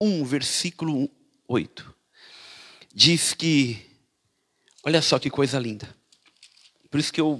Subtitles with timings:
[0.00, 1.10] 1, versículo
[1.46, 1.94] 8,
[2.94, 3.84] diz que,
[4.84, 5.88] olha só que coisa linda.
[6.90, 7.38] Por isso que eu,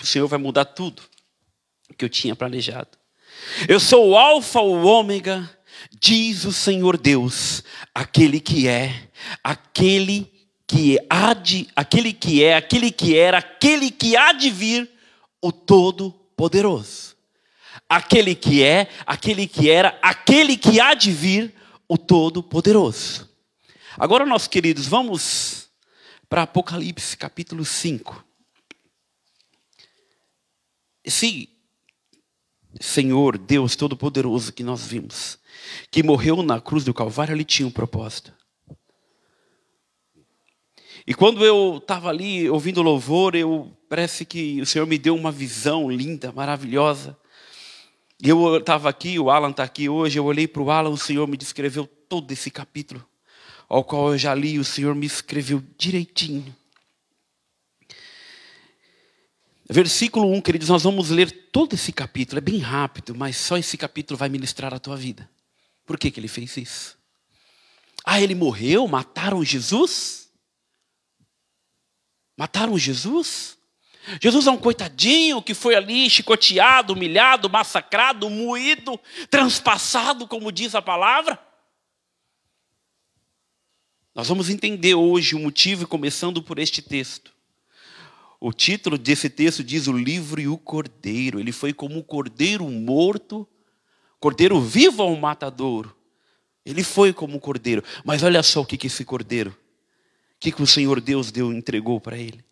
[0.00, 1.02] o Senhor vai mudar tudo
[1.96, 2.98] que eu tinha planejado.
[3.68, 5.48] Eu sou o Alfa, o Ômega,
[6.00, 7.62] diz o Senhor Deus,
[7.94, 9.08] aquele que é,
[9.42, 10.32] aquele
[10.66, 14.90] que há de, aquele que é, aquele que era, aquele que há de vir,
[15.40, 17.14] o Todo-Poderoso.
[17.88, 21.54] Aquele que é, aquele que era, aquele que há de vir,
[21.88, 23.28] o Todo-Poderoso.
[23.96, 25.68] Agora, nossos queridos, vamos
[26.28, 28.24] para Apocalipse capítulo 5.
[31.04, 31.50] Esse
[32.80, 35.38] Senhor, Deus Todo-Poderoso que nós vimos,
[35.90, 38.32] que morreu na cruz do Calvário, ele tinha um propósito.
[41.06, 45.30] E quando eu estava ali ouvindo louvor, eu parece que o Senhor me deu uma
[45.30, 47.16] visão linda, maravilhosa.
[48.24, 50.96] E eu estava aqui, o Alan está aqui hoje, eu olhei para o Alan, o
[50.96, 53.06] Senhor me descreveu todo esse capítulo,
[53.68, 56.56] ao qual eu já li, o Senhor me escreveu direitinho.
[59.68, 63.76] Versículo 1, queridos, nós vamos ler todo esse capítulo, é bem rápido, mas só esse
[63.76, 65.28] capítulo vai ministrar a tua vida.
[65.84, 66.96] Por que, que ele fez isso?
[68.02, 68.88] Ah, ele morreu?
[68.88, 70.30] Mataram Jesus?
[72.34, 73.58] Mataram Jesus?
[74.20, 78.98] Jesus é um coitadinho que foi ali chicoteado, humilhado, massacrado, moído,
[79.30, 81.38] transpassado, como diz a palavra.
[84.14, 87.32] Nós vamos entender hoje o motivo, começando por este texto.
[88.38, 91.40] O título desse texto diz o livro e o cordeiro.
[91.40, 93.48] Ele foi como um cordeiro morto,
[94.20, 95.96] cordeiro vivo ao matadouro.
[96.64, 97.82] Ele foi como um cordeiro.
[98.04, 99.54] Mas olha só o que, esse cordeiro, o
[100.38, 102.44] que, que o Senhor Deus deu, entregou para ele.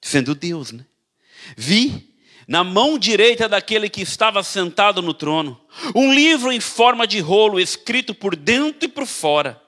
[0.00, 0.86] Sendo Deus, né?
[1.56, 2.10] Vi
[2.46, 5.60] na mão direita daquele que estava sentado no trono,
[5.94, 9.60] um livro em forma de rolo, escrito por dentro e por fora.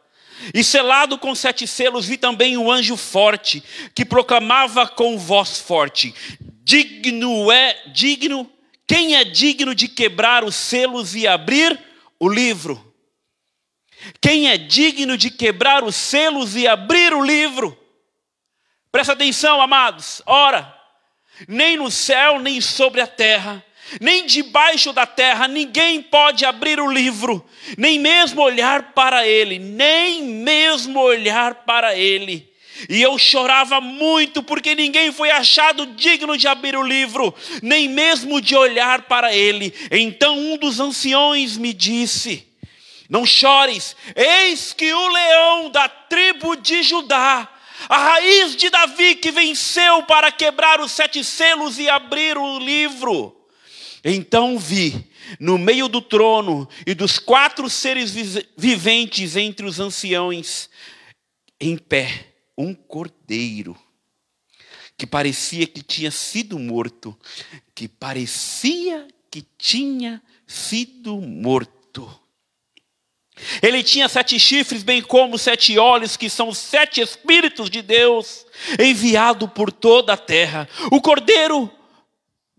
[0.53, 3.63] E selado com sete selos, vi também um anjo forte,
[3.95, 6.13] que proclamava com voz forte:
[6.65, 8.51] Digno é, digno,
[8.85, 11.79] quem é digno de quebrar os selos e abrir
[12.19, 12.93] o livro?
[14.21, 17.79] Quem é digno de quebrar os selos e abrir o livro?
[18.91, 20.21] Presta atenção, amados.
[20.27, 20.82] Ora,
[21.49, 23.65] nem no céu, nem sobre a terra,
[24.01, 27.45] nem debaixo da terra, ninguém pode abrir o livro,
[27.77, 32.51] nem mesmo olhar para ele, nem mesmo olhar para ele.
[32.89, 38.41] E eu chorava muito, porque ninguém foi achado digno de abrir o livro, nem mesmo
[38.41, 39.73] de olhar para ele.
[39.91, 42.47] Então um dos anciões me disse:
[43.09, 47.49] Não chores, eis que o leão da tribo de Judá,
[47.89, 53.37] a raiz de Davi que venceu para quebrar os sete selos e abrir o livro.
[54.05, 58.13] Então vi, no meio do trono e dos quatro seres
[58.57, 60.69] viventes entre os anciões,
[61.61, 63.77] em pé, um cordeiro,
[64.97, 67.19] que parecia que tinha sido morto,
[67.75, 72.22] que parecia que tinha sido morto.
[73.63, 78.47] Ele tinha sete chifres, bem como sete olhos, que são sete Espíritos de Deus,
[78.79, 80.69] enviado por toda a terra.
[80.91, 81.71] O cordeiro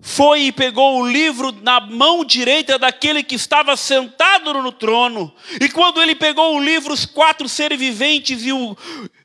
[0.06, 5.34] foi e pegou o livro na mão direita daquele que estava sentado no trono.
[5.62, 8.78] E quando ele pegou o livro, os quatro seres viventes e o,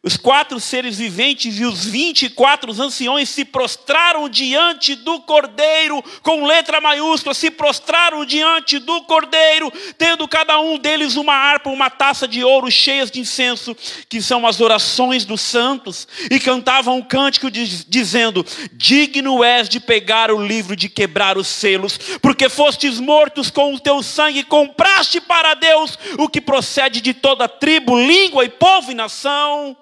[0.05, 6.03] os quatro seres viventes e os vinte e quatro anciões se prostraram diante do Cordeiro,
[6.22, 11.91] com letra maiúscula, se prostraram diante do Cordeiro, tendo cada um deles uma harpa, uma
[11.91, 13.77] taça de ouro cheias de incenso,
[14.09, 20.31] que são as orações dos santos, e cantavam um cântico dizendo: Digno és de pegar
[20.31, 25.54] o livro, de quebrar os selos, porque fostes mortos com o teu sangue, compraste para
[25.54, 29.76] Deus o que procede de toda tribo, língua e povo e nação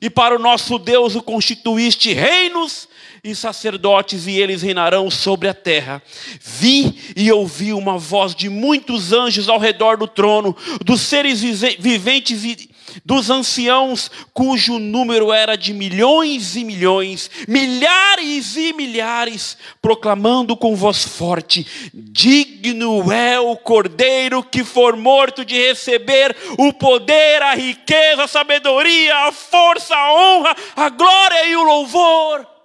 [0.00, 2.88] e para o nosso Deus o constituíste reinos
[3.22, 6.00] e sacerdotes, e eles reinarão sobre a terra.
[6.40, 11.40] Vi e ouvi uma voz de muitos anjos ao redor do trono, dos seres
[11.78, 12.70] viventes e
[13.04, 21.04] dos anciãos, cujo número era de milhões e milhões, milhares e milhares, proclamando com voz
[21.04, 28.28] forte: Digno é o cordeiro que for morto de receber o poder, a riqueza, a
[28.28, 32.57] sabedoria, a força, a honra, a glória e o louvor.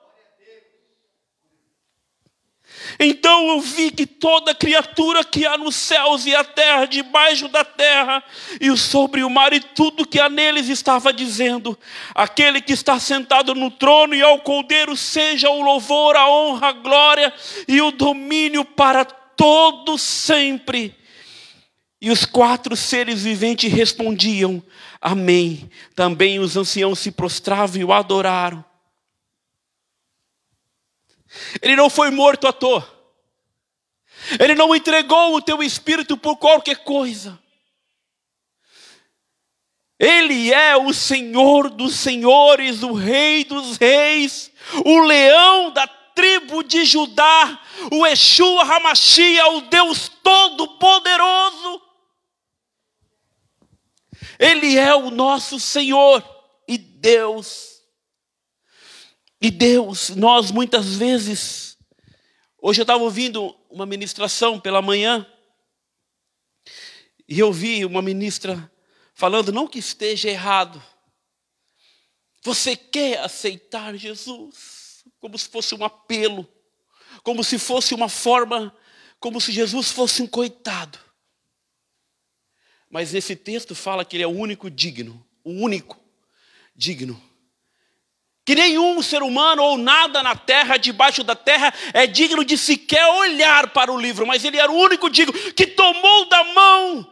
[3.00, 7.64] Então eu vi que toda criatura que há nos céus e a terra, debaixo da
[7.64, 8.24] terra
[8.60, 11.78] e sobre o mar e tudo que há neles estava dizendo:
[12.14, 16.74] aquele que está sentado no trono e ao Cordeiro seja o louvor, a honra, a
[16.74, 17.34] glória
[17.68, 20.96] e o domínio para todos sempre.
[22.02, 24.62] E os quatro seres viventes respondiam:
[25.02, 25.70] Amém.
[25.96, 28.64] Também os anciãos se prostravam e o adoraram.
[31.62, 32.88] Ele não foi morto à toa.
[34.40, 37.40] Ele não entregou o teu espírito por qualquer coisa.
[40.00, 44.52] Ele é o Senhor dos senhores, o Rei dos reis,
[44.86, 47.60] o leão da tribo de Judá,
[47.92, 51.82] o Yeshua Hamashia, o Deus Todo-Poderoso.
[54.40, 56.24] Ele é o nosso Senhor
[56.68, 57.73] e Deus.
[59.44, 61.78] E Deus, nós muitas vezes,
[62.62, 65.28] hoje eu estava ouvindo uma ministração pela manhã,
[67.28, 68.72] e eu vi uma ministra
[69.14, 70.82] falando, não que esteja errado,
[72.42, 75.04] você quer aceitar Jesus?
[75.20, 76.48] Como se fosse um apelo,
[77.22, 78.74] como se fosse uma forma,
[79.20, 80.98] como se Jesus fosse um coitado.
[82.90, 86.00] Mas esse texto fala que ele é o único digno, o único
[86.74, 87.33] digno.
[88.46, 93.06] Que nenhum ser humano ou nada na terra, debaixo da terra, é digno de sequer
[93.06, 97.10] olhar para o livro, mas ele era o único digno que tomou da mão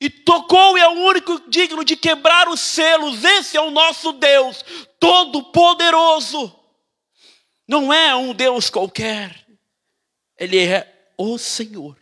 [0.00, 3.22] e tocou e é o único digno de quebrar os selos.
[3.22, 4.64] Esse é o nosso Deus,
[4.98, 6.56] todo-poderoso.
[7.68, 9.46] Não é um Deus qualquer,
[10.38, 12.00] ele é o Senhor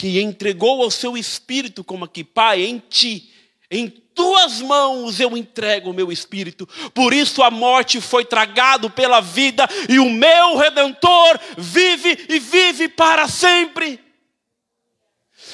[0.00, 3.30] que entregou ao seu espírito, como aqui, Pai, em ti,
[3.70, 6.68] em tuas mãos eu entrego o meu espírito.
[6.94, 12.88] Por isso a morte foi tragado pela vida e o meu redentor vive e vive
[12.88, 14.00] para sempre.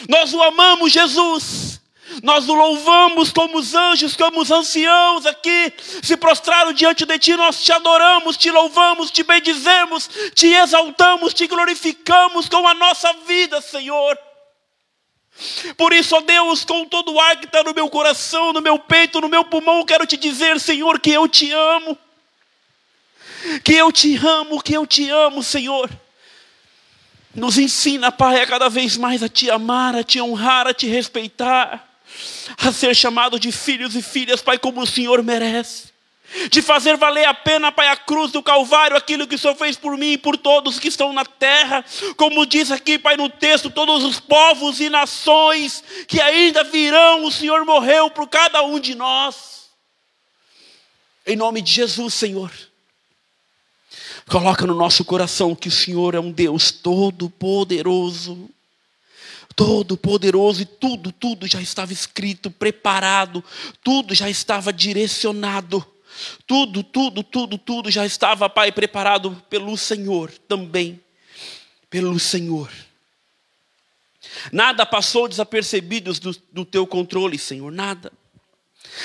[0.08, 1.80] Nós o amamos, Jesus.
[2.22, 5.72] Nós o louvamos como os anjos, como os anciãos aqui
[6.02, 7.36] se prostraram diante de ti.
[7.36, 13.60] Nós te adoramos, te louvamos, te bendizemos, te exaltamos, te glorificamos com a nossa vida,
[13.60, 14.16] Senhor.
[15.76, 18.78] Por isso, ó Deus, com todo o ar que está no meu coração, no meu
[18.78, 21.98] peito, no meu pulmão, quero te dizer, Senhor, que eu te amo.
[23.62, 25.90] Que eu te amo, que eu te amo, Senhor.
[27.34, 30.86] Nos ensina, Pai, a cada vez mais a te amar, a te honrar, a te
[30.86, 31.86] respeitar,
[32.56, 35.95] a ser chamado de filhos e filhas, Pai, como o Senhor merece
[36.50, 39.76] de fazer valer a pena, Pai, a cruz do Calvário, aquilo que o Senhor fez
[39.76, 41.84] por mim e por todos que estão na terra,
[42.16, 47.32] como diz aqui, Pai, no texto, todos os povos e nações que ainda virão, o
[47.32, 49.66] Senhor morreu por cada um de nós.
[51.26, 52.52] Em nome de Jesus, Senhor.
[54.28, 58.50] Coloca no nosso coração que o Senhor é um Deus todo-poderoso,
[59.54, 63.42] todo-poderoso e tudo, tudo já estava escrito, preparado,
[63.82, 65.84] tudo já estava direcionado
[66.46, 71.00] tudo, tudo, tudo, tudo já estava, Pai, preparado pelo Senhor também.
[71.88, 72.70] Pelo Senhor.
[74.52, 78.12] Nada passou desapercebido do, do teu controle, Senhor, nada.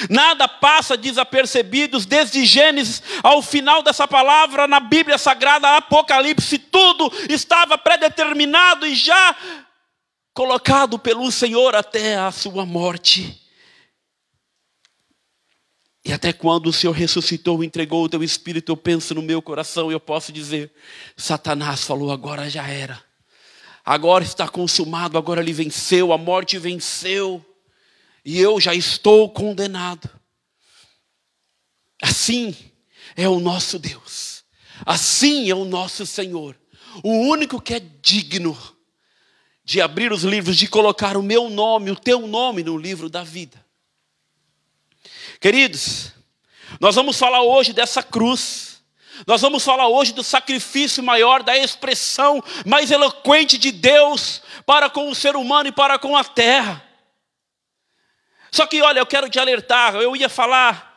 [0.10, 7.78] Nada passa desapercebidos desde Gênesis ao final dessa palavra na Bíblia Sagrada, Apocalipse, tudo estava
[7.78, 9.36] predeterminado e já
[10.34, 13.41] colocado pelo Senhor até a sua morte.
[16.04, 19.92] E até quando o Senhor ressuscitou, entregou o teu espírito, eu penso no meu coração
[19.92, 20.72] e eu posso dizer:
[21.16, 23.02] Satanás falou, agora já era.
[23.86, 27.44] Agora está consumado, agora ele venceu, a morte venceu.
[28.24, 30.10] E eu já estou condenado.
[32.02, 32.56] Assim
[33.16, 34.44] é o nosso Deus.
[34.86, 36.56] Assim é o nosso Senhor.
[37.04, 38.58] O único que é digno
[39.64, 43.24] de abrir os livros, de colocar o meu nome, o teu nome no livro da
[43.24, 43.64] vida.
[45.42, 46.12] Queridos,
[46.80, 48.80] nós vamos falar hoje dessa cruz.
[49.26, 55.10] Nós vamos falar hoje do sacrifício maior, da expressão mais eloquente de Deus para com
[55.10, 56.84] o ser humano e para com a terra.
[58.52, 60.91] Só que, olha, eu quero te alertar, eu ia falar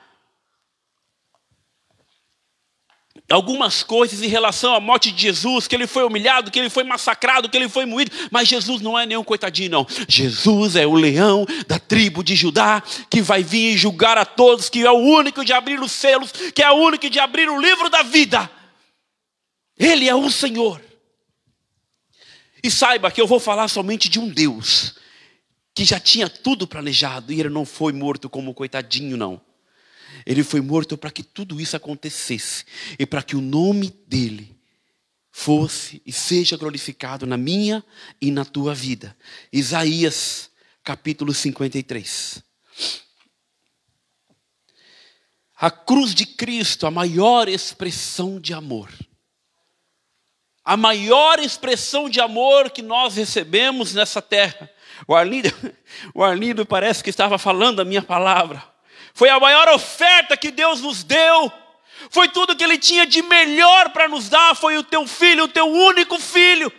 [3.30, 6.84] algumas coisas em relação à morte de Jesus, que ele foi humilhado, que ele foi
[6.84, 9.86] massacrado, que ele foi moído, mas Jesus não é nenhum coitadinho, não.
[10.08, 14.84] Jesus é o leão da tribo de Judá, que vai vir julgar a todos, que
[14.84, 17.88] é o único de abrir os selos, que é o único de abrir o livro
[17.88, 18.50] da vida.
[19.78, 20.80] Ele é o Senhor.
[22.62, 24.94] E saiba que eu vou falar somente de um Deus,
[25.74, 29.40] que já tinha tudo planejado, e ele não foi morto como coitadinho, não.
[30.24, 32.64] Ele foi morto para que tudo isso acontecesse
[32.98, 34.56] e para que o nome dele
[35.30, 37.84] fosse e seja glorificado na minha
[38.20, 39.16] e na tua vida.
[39.52, 40.50] Isaías
[40.82, 42.42] capítulo 53.
[45.56, 48.90] A cruz de Cristo, a maior expressão de amor.
[50.64, 54.70] A maior expressão de amor que nós recebemos nessa terra
[55.06, 55.50] O Arlindo,
[56.14, 58.73] o Arlindo parece que estava falando a minha palavra.
[59.14, 61.52] Foi a maior oferta que Deus nos deu.
[62.10, 64.56] Foi tudo que Ele tinha de melhor para nos dar.
[64.56, 66.70] Foi o teu filho, o teu único filho.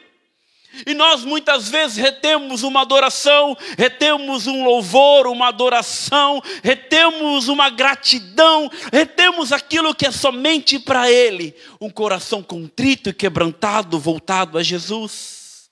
[0.86, 8.70] E nós muitas vezes retemos uma adoração, retemos um louvor, uma adoração, retemos uma gratidão,
[8.92, 11.56] retemos aquilo que é somente para Ele.
[11.80, 15.70] Um coração contrito e quebrantado, voltado a Jesus.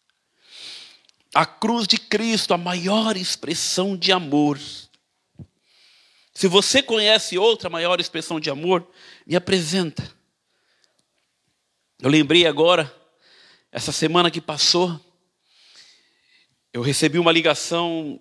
[1.36, 4.58] A cruz de Cristo, a maior expressão de amor.
[6.34, 8.88] Se você conhece outra maior expressão de amor,
[9.26, 10.04] me apresenta.
[12.02, 12.94] Eu lembrei agora
[13.72, 15.00] essa semana que passou,
[16.74, 18.20] eu recebi uma ligação,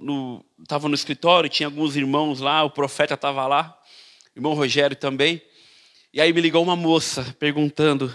[0.61, 3.79] estava no, no escritório, tinha alguns irmãos lá, o profeta estava lá,
[4.35, 5.41] o irmão Rogério também.
[6.13, 8.15] E aí me ligou uma moça perguntando: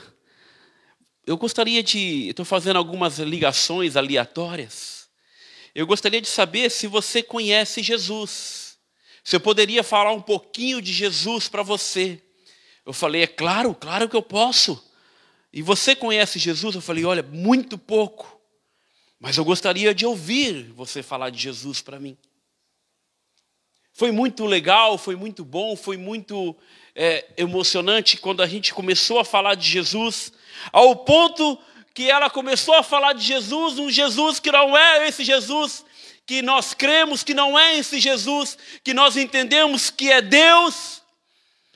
[1.25, 2.29] Eu gostaria de.
[2.29, 5.09] Estou fazendo algumas ligações aleatórias.
[5.73, 8.66] Eu gostaria de saber se você conhece Jesus.
[9.27, 12.23] Se eu poderia falar um pouquinho de Jesus para você.
[12.85, 14.81] Eu falei: É claro, claro que eu posso.
[15.51, 16.75] E você conhece Jesus?
[16.75, 18.39] Eu falei: Olha, muito pouco.
[19.19, 22.17] Mas eu gostaria de ouvir você falar de Jesus para mim.
[23.91, 26.55] Foi muito legal, foi muito bom, foi muito
[26.95, 30.31] é, emocionante quando a gente começou a falar de Jesus,
[30.71, 31.59] ao ponto
[31.93, 35.83] que ela começou a falar de Jesus, um Jesus que não é esse Jesus
[36.27, 41.01] que nós cremos, que não é esse Jesus que nós entendemos que é Deus.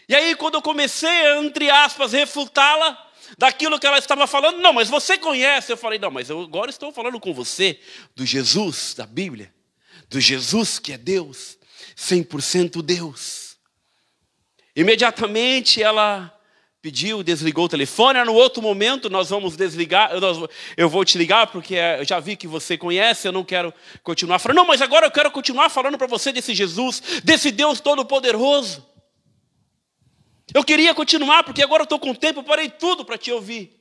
[0.08, 4.60] E aí, quando eu comecei entre aspas, refutá-la, daquilo que ela estava falando.
[4.60, 5.72] Não, mas você conhece.
[5.72, 7.80] Eu falei, não, mas eu agora estou falando com você
[8.16, 9.54] do Jesus da Bíblia,
[10.10, 11.58] do Jesus que é Deus,
[11.98, 13.58] 100% Deus.
[14.76, 16.38] Imediatamente ela
[16.82, 18.24] pediu, desligou o telefone.
[18.24, 20.12] No outro momento nós vamos desligar,
[20.76, 23.74] eu vou te ligar porque eu já vi que você conhece, eu não quero
[24.04, 24.58] continuar falando.
[24.58, 28.86] Não, mas agora eu quero continuar falando para você desse Jesus, desse Deus Todo-Poderoso.
[30.54, 33.80] Eu queria continuar, porque agora eu estou com tempo, parei tudo para te ouvir.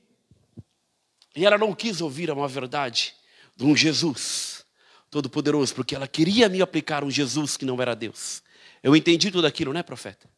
[1.35, 3.15] E ela não quis ouvir uma verdade
[3.57, 4.65] de um Jesus
[5.11, 8.41] todo-poderoso, porque ela queria me aplicar um Jesus que não era Deus.
[8.83, 10.30] Eu entendi tudo aquilo, né, profeta?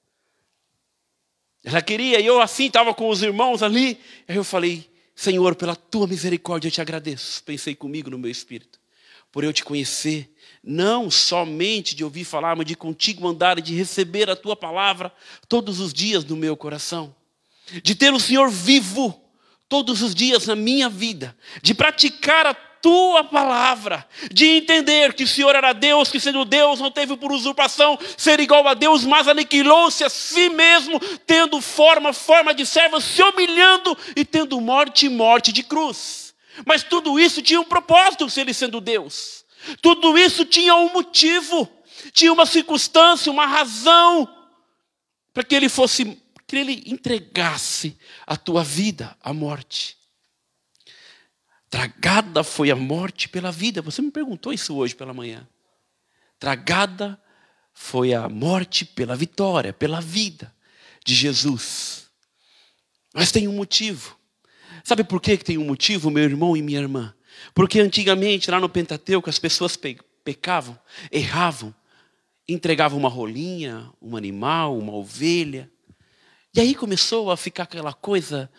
[1.64, 3.98] Ela queria, e eu assim estava com os irmãos ali.
[4.26, 7.42] Aí eu falei: Senhor, pela tua misericórdia eu te agradeço.
[7.44, 8.80] Pensei comigo no meu espírito,
[9.30, 13.74] por eu te conhecer não somente de ouvir falar, mas de contigo andar e de
[13.74, 15.12] receber a tua palavra
[15.48, 17.14] todos os dias no meu coração.
[17.82, 19.20] De ter o Senhor vivo
[19.68, 25.28] todos os dias na minha vida, de praticar a tua palavra, de entender que o
[25.28, 29.28] Senhor era Deus, que sendo Deus não teve por usurpação ser igual a Deus, mas
[29.28, 35.52] aniquilou-se a si mesmo, tendo forma, forma de servo, se humilhando e tendo morte morte
[35.52, 36.34] de cruz.
[36.66, 39.44] Mas tudo isso tinha um propósito, se ele sendo Deus.
[39.80, 41.68] Tudo isso tinha um motivo,
[42.12, 44.28] tinha uma circunstância, uma razão
[45.32, 47.96] para que ele fosse, que ele entregasse
[48.26, 50.01] a tua vida à morte.
[51.72, 53.80] Tragada foi a morte pela vida.
[53.80, 55.48] Você me perguntou isso hoje pela manhã.
[56.38, 57.18] Tragada
[57.72, 60.54] foi a morte pela vitória, pela vida
[61.02, 62.10] de Jesus.
[63.14, 64.18] Mas tem um motivo.
[64.84, 67.14] Sabe por que tem um motivo, meu irmão e minha irmã?
[67.54, 69.74] Porque antigamente, lá no Pentateuco, as pessoas
[70.22, 70.78] pecavam,
[71.10, 71.74] erravam,
[72.46, 75.72] entregavam uma rolinha, um animal, uma ovelha.
[76.54, 78.52] E aí começou a ficar aquela coisa: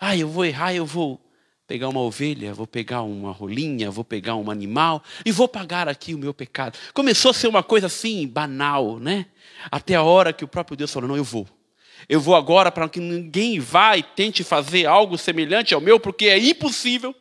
[0.00, 1.25] ah, eu vou errar, eu vou
[1.66, 6.14] pegar uma ovelha, vou pegar uma rolinha, vou pegar um animal e vou pagar aqui
[6.14, 6.78] o meu pecado.
[6.94, 9.26] Começou a ser uma coisa assim, banal, né?
[9.70, 11.48] Até a hora que o próprio Deus falou: não, eu vou.
[12.08, 16.26] Eu vou agora para que ninguém vá e tente fazer algo semelhante ao meu, porque
[16.26, 17.14] é impossível.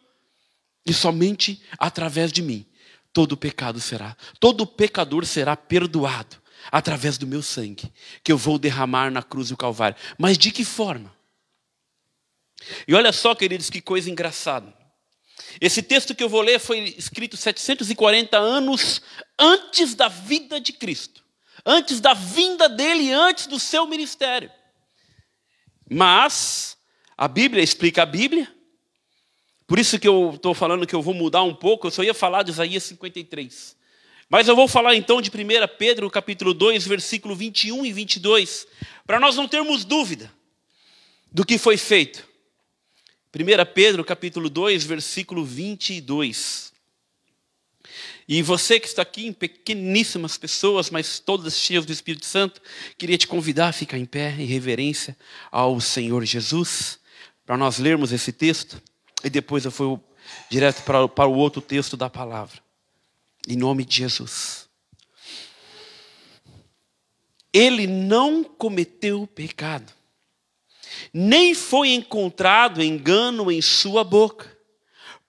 [0.86, 2.66] E somente através de mim
[3.12, 6.36] todo pecado será, todo pecador será perdoado
[6.70, 7.92] através do meu sangue
[8.24, 9.98] que eu vou derramar na cruz do Calvário.
[10.18, 11.15] Mas de que forma?
[12.88, 14.74] E olha só, queridos, que coisa engraçada.
[15.60, 19.02] Esse texto que eu vou ler foi escrito 740 anos
[19.38, 21.24] antes da vida de Cristo,
[21.66, 24.52] antes da vinda dele, antes do seu ministério.
[25.90, 26.78] Mas
[27.18, 28.52] a Bíblia explica a Bíblia,
[29.68, 32.14] por isso que eu estou falando que eu vou mudar um pouco, eu só ia
[32.14, 33.76] falar de Isaías 53.
[34.30, 35.34] Mas eu vou falar então de 1
[35.78, 38.68] Pedro, capítulo 2, versículo 21 e 22,
[39.06, 40.32] para nós não termos dúvida
[41.32, 42.28] do que foi feito.
[43.38, 46.72] 1 Pedro, capítulo 2, versículo 22.
[48.26, 52.62] E você que está aqui em pequeníssimas pessoas, mas todas cheias do Espírito Santo,
[52.98, 55.18] queria te convidar a ficar em pé em reverência
[55.52, 56.98] ao Senhor Jesus,
[57.46, 58.82] para nós lermos esse texto.
[59.22, 60.00] E depois eu fui
[60.50, 62.64] direto para, para o outro texto da palavra.
[63.46, 64.70] Em nome de Jesus.
[67.52, 69.92] Ele não cometeu pecado,
[71.14, 74.56] nem foi encontrado engano em sua boca.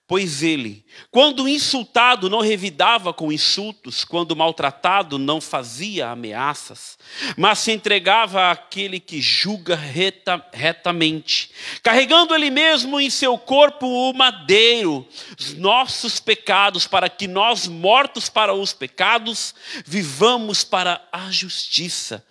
[0.07, 6.97] Pois ele, quando insultado, não revidava com insultos, quando maltratado, não fazia ameaças,
[7.35, 11.51] mas se entregava àquele que julga reta, retamente,
[11.83, 15.05] carregando ele mesmo em seu corpo o madeiro,
[15.37, 19.53] os nossos pecados, para que nós, mortos para os pecados,
[19.85, 22.25] vivamos para a justiça.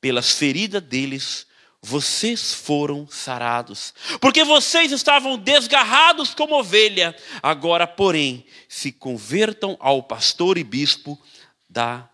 [0.00, 1.46] Pelas feridas deles,
[1.84, 10.56] vocês foram sarados, porque vocês estavam desgarrados como ovelha, agora, porém, se convertam ao pastor
[10.56, 11.20] e bispo
[11.68, 12.08] da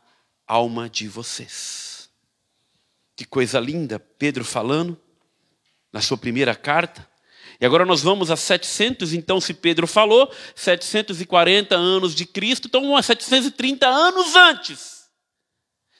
[0.44, 2.10] alma de vocês.
[3.14, 5.00] Que coisa linda, Pedro falando
[5.92, 7.08] na sua primeira carta.
[7.60, 13.00] E agora nós vamos a 700, então, se Pedro falou, 740 anos de Cristo, então
[13.00, 15.08] 730 anos antes,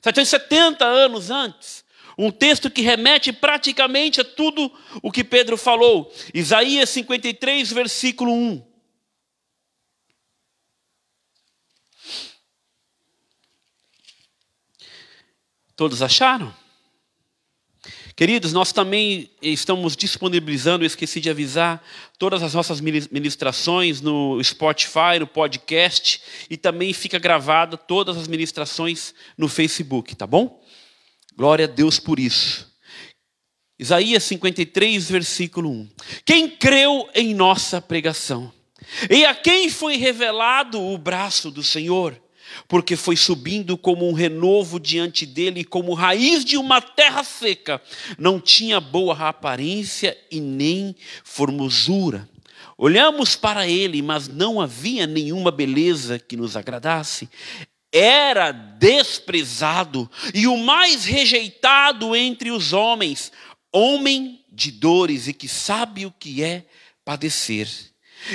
[0.03, 1.89] 770 anos antes.
[2.17, 4.71] Um texto que remete praticamente a tudo
[5.03, 6.13] o que Pedro falou.
[6.35, 8.71] Isaías 53, versículo 1.
[15.77, 16.55] Todos acharam?
[18.15, 21.83] Queridos, nós também estamos disponibilizando, eu esqueci de avisar,
[22.19, 29.15] todas as nossas ministrações no Spotify, no podcast, e também fica gravada todas as ministrações
[29.39, 30.60] no Facebook, tá bom?
[31.41, 32.71] Glória a Deus por isso.
[33.79, 35.89] Isaías 53, versículo 1.
[36.23, 38.53] Quem creu em nossa pregação?
[39.09, 42.15] E a quem foi revelado o braço do Senhor?
[42.69, 47.81] Porque foi subindo como um renovo diante dele, como raiz de uma terra seca.
[48.19, 50.95] Não tinha boa aparência e nem
[51.25, 52.29] formosura.
[52.77, 57.31] Olhamos para ele, mas não havia nenhuma beleza que nos agradasse
[57.93, 63.33] era desprezado e o mais rejeitado entre os homens,
[63.73, 66.65] homem de dores e que sabe o que é
[67.05, 67.69] padecer.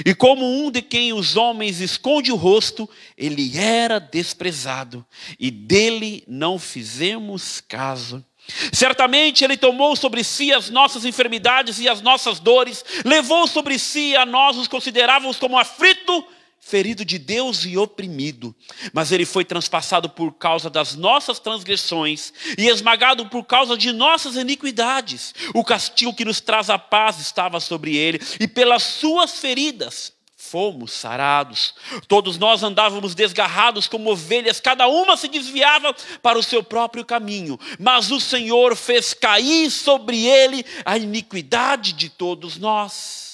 [0.05, 5.05] E como um de quem os homens esconde o rosto, ele era desprezado
[5.39, 8.25] e dele não fizemos caso.
[8.71, 14.15] Certamente ele tomou sobre si as nossas enfermidades e as nossas dores, levou sobre si
[14.15, 16.25] a nós os considerávamos como aflito
[16.65, 18.54] ferido de Deus e oprimido,
[18.91, 24.36] mas ele foi transpassado por causa das nossas transgressões e esmagado por causa de nossas
[24.36, 25.36] iniquidades.
[25.54, 30.91] O castigo que nos traz a paz estava sobre ele, e pelas suas feridas fomos
[30.91, 31.75] sarados.
[32.08, 37.60] Todos nós andávamos desgarrados como ovelhas, cada uma se desviava para o seu próprio caminho,
[37.80, 43.24] mas o Senhor fez cair sobre ele a iniquidade de todos nós.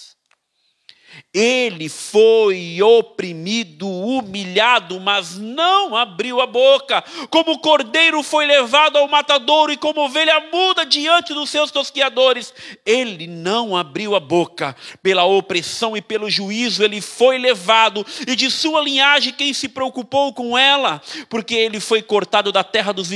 [1.33, 7.03] Ele foi oprimido, humilhado, mas não abriu a boca.
[7.29, 12.53] Como o cordeiro foi levado ao matadouro e como ovelha muda diante dos seus tosquiadores,
[12.85, 14.75] ele não abriu a boca.
[15.01, 20.33] Pela opressão e pelo juízo ele foi levado, e de sua linhagem quem se preocupou
[20.33, 21.01] com ela?
[21.29, 23.07] Porque ele foi cortado da terra dos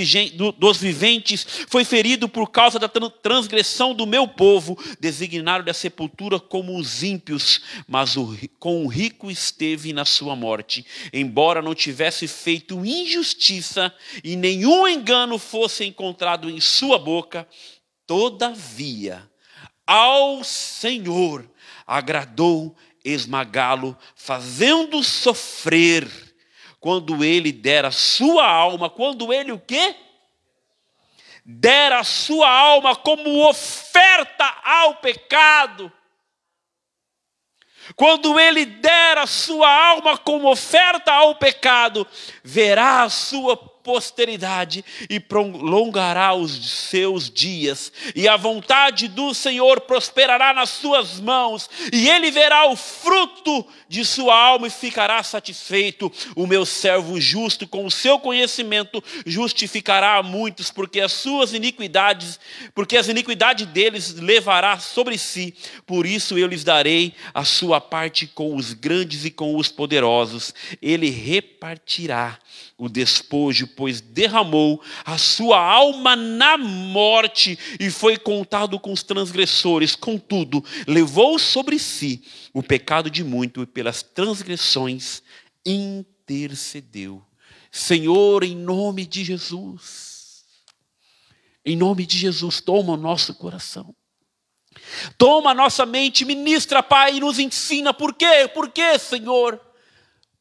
[0.78, 7.04] viventes, foi ferido por causa da transgressão do meu povo, designado da sepultura como os
[7.04, 13.94] ímpios mas o, com o rico esteve na sua morte, embora não tivesse feito injustiça
[14.24, 17.48] e nenhum engano fosse encontrado em sua boca,
[18.06, 19.30] todavia,
[19.88, 21.50] ao Senhor
[21.88, 26.08] agradou esmagá-lo, fazendo sofrer,
[26.80, 29.96] quando ele dera sua alma, quando ele o quê?
[31.44, 35.92] Dera sua alma como oferta ao pecado
[37.96, 42.08] quando ele der a sua alma como oferta ao pecado,
[42.44, 50.56] verá a sua posteridade e prolongará os seus dias, e a vontade do Senhor prosperará
[50.56, 56.12] nas suas mãos, e ele verá o fruto de sua alma e ficará satisfeito.
[56.36, 62.40] O meu servo justo, com o seu conhecimento, justificará a muitos, porque as suas iniquidades,
[62.74, 65.54] porque as iniquidades deles levará sobre si.
[65.86, 70.54] Por isso eu lhes darei a sua parte com os grandes e com os poderosos.
[70.82, 72.40] Ele repartirá
[72.78, 79.96] o despojo, pois derramou a sua alma na morte e foi contado com os transgressores.
[79.96, 82.22] Contudo, levou sobre si
[82.54, 85.24] o pecado de muito e pelas transgressões
[85.66, 87.24] intercedeu.
[87.72, 90.44] Senhor, em nome de Jesus,
[91.66, 93.96] em nome de Jesus, toma o nosso coração.
[95.18, 98.50] Toma a nossa mente, ministra, Pai, e nos ensina por quê?
[98.54, 99.60] Por quê, Senhor?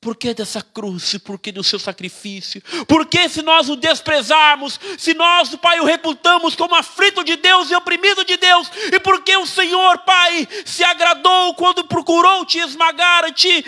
[0.04, 1.16] Por que dessa cruz?
[1.16, 2.60] Por que do seu sacrifício?
[2.86, 7.70] Por que se nós o desprezarmos, se nós, Pai, o reputamos como aflito de Deus
[7.70, 8.70] e oprimido de Deus?
[8.92, 13.64] E por que o Senhor, Pai, se agradou quando procurou te esmagar, te,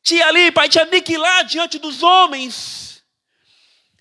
[0.00, 2.85] te ali, Pai, te aniquilar diante dos homens?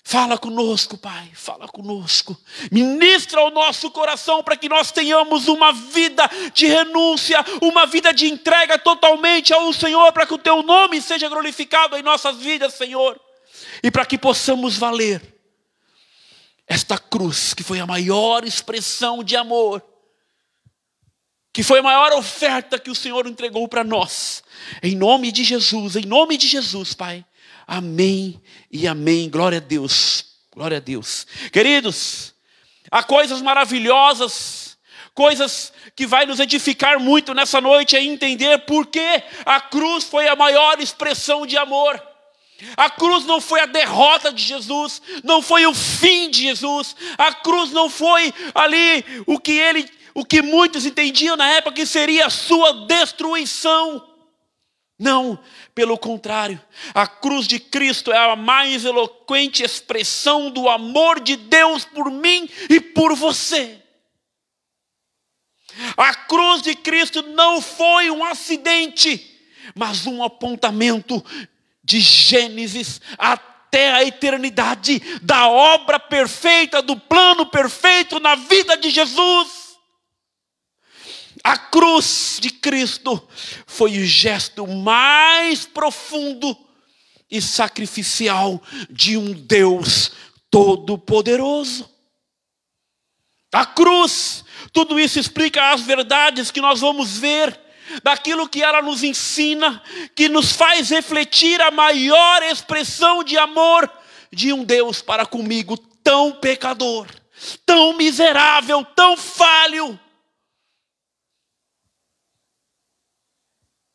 [0.07, 2.39] Fala conosco, Pai, fala conosco.
[2.71, 8.27] Ministra o nosso coração para que nós tenhamos uma vida de renúncia, uma vida de
[8.27, 13.19] entrega totalmente ao Senhor, para que o Teu nome seja glorificado em nossas vidas, Senhor,
[13.81, 15.23] e para que possamos valer
[16.67, 19.83] esta cruz, que foi a maior expressão de amor,
[21.51, 24.43] que foi a maior oferta que o Senhor entregou para nós,
[24.83, 27.25] em nome de Jesus, em nome de Jesus, Pai.
[27.67, 29.29] Amém e amém.
[29.29, 30.25] Glória a Deus.
[30.53, 31.25] Glória a Deus.
[31.51, 32.33] Queridos,
[32.91, 34.77] há coisas maravilhosas,
[35.13, 40.27] coisas que vai nos edificar muito nessa noite é entender por que a cruz foi
[40.27, 42.01] a maior expressão de amor.
[42.77, 46.95] A cruz não foi a derrota de Jesus, não foi o fim de Jesus.
[47.17, 51.85] A cruz não foi ali o que ele, o que muitos entendiam na época que
[51.85, 54.14] seria a sua destruição.
[54.97, 55.37] Não,
[55.73, 56.61] pelo contrário,
[56.93, 62.49] a cruz de Cristo é a mais eloquente expressão do amor de Deus por mim
[62.69, 63.81] e por você.
[65.97, 69.37] A cruz de Cristo não foi um acidente,
[69.75, 71.23] mas um apontamento
[71.83, 79.64] de Gênesis até a eternidade, da obra perfeita, do plano perfeito na vida de Jesus.
[81.43, 83.27] A cruz de Cristo
[83.65, 86.57] foi o gesto mais profundo
[87.29, 90.11] e sacrificial de um Deus
[90.49, 91.89] todo-poderoso.
[93.51, 97.59] A cruz, tudo isso explica as verdades que nós vamos ver,
[98.03, 99.81] daquilo que ela nos ensina,
[100.15, 103.89] que nos faz refletir a maior expressão de amor
[104.31, 107.07] de um Deus para comigo, tão pecador,
[107.65, 109.99] tão miserável, tão falho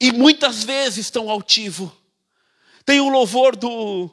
[0.01, 1.95] e muitas vezes tão altivo.
[2.85, 4.11] Tem um louvor do,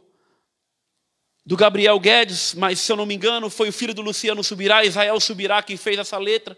[1.45, 4.83] do Gabriel Guedes, mas se eu não me engano, foi o filho do Luciano Subirá,
[4.83, 6.57] Israel Subirá, que fez essa letra,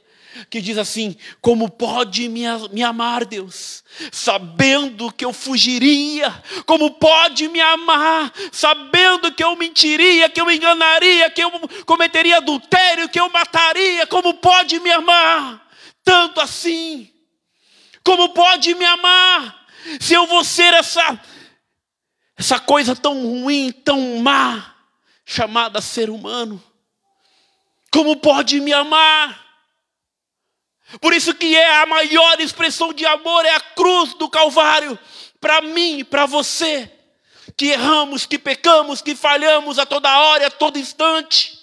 [0.49, 6.43] que diz assim: Como pode me, me amar, Deus, sabendo que eu fugiria?
[6.65, 11.51] Como pode me amar, sabendo que eu mentiria, que eu enganaria, que eu
[11.85, 14.07] cometeria adultério, que eu mataria?
[14.07, 15.69] Como pode me amar?
[16.03, 17.11] Tanto assim.
[18.03, 19.67] Como pode me amar
[19.99, 21.19] se eu vou ser essa
[22.37, 24.73] essa coisa tão ruim, tão má,
[25.25, 26.63] chamada ser humano?
[27.91, 29.45] Como pode me amar?
[31.01, 34.97] Por isso que é a maior expressão de amor é a cruz do Calvário
[35.41, 36.91] para mim, para você,
[37.57, 41.59] que erramos, que pecamos, que falhamos a toda hora, a todo instante.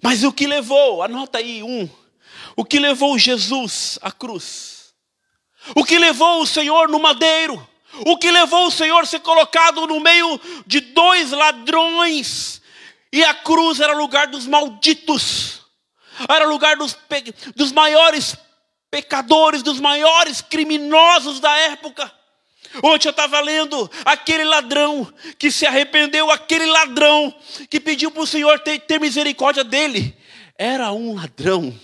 [0.00, 1.02] Mas o que levou?
[1.02, 1.88] Anota aí um
[2.56, 4.94] o que levou Jesus à cruz?
[5.74, 7.66] O que levou o Senhor no madeiro?
[8.06, 12.60] O que levou o Senhor a ser colocado no meio de dois ladrões?
[13.12, 15.60] E a cruz era lugar dos malditos,
[16.28, 16.96] era lugar dos,
[17.54, 18.34] dos maiores
[18.90, 22.10] pecadores, dos maiores criminosos da época.
[22.82, 27.34] Ontem eu estava lendo aquele ladrão que se arrependeu, aquele ladrão
[27.68, 30.16] que pediu para o Senhor ter, ter misericórdia dele.
[30.56, 31.78] Era um ladrão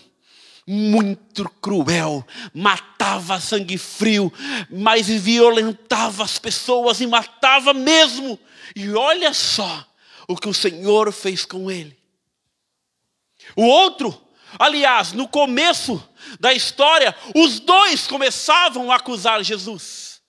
[0.71, 4.31] muito cruel, matava sangue frio,
[4.71, 8.39] mas violentava as pessoas e matava mesmo.
[8.77, 9.87] E olha só
[10.29, 11.99] o que o Senhor fez com ele.
[13.57, 14.15] O outro,
[14.59, 16.07] aliás, no começo
[16.39, 20.21] da história, os dois começavam a acusar Jesus.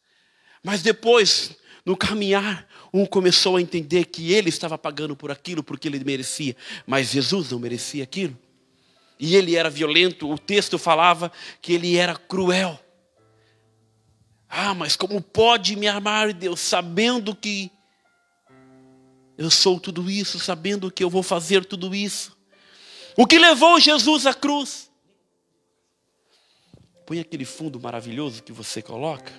[0.63, 1.51] Mas depois,
[1.85, 6.55] no caminhar, um começou a entender que ele estava pagando por aquilo porque ele merecia,
[6.87, 8.37] mas Jesus não merecia aquilo
[9.19, 12.79] e ele era violento, o texto falava que ele era cruel.
[14.47, 17.69] Ah, mas como pode me amar, Deus, sabendo que
[19.37, 22.37] eu sou tudo isso, sabendo que eu vou fazer tudo isso?
[23.15, 24.89] O que levou Jesus à cruz?
[27.05, 29.33] Põe aquele fundo maravilhoso que você coloca.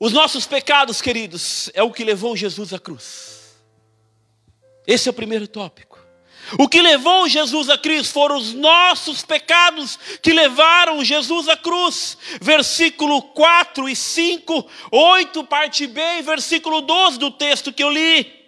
[0.00, 3.54] Os nossos pecados, queridos, é o que levou Jesus à cruz.
[4.86, 5.91] Esse é o primeiro tópico.
[6.58, 12.18] O que levou Jesus à cruz foram os nossos pecados que levaram Jesus à cruz.
[12.40, 18.42] Versículo 4 e 5, 8, parte B, e versículo 12 do texto que eu li.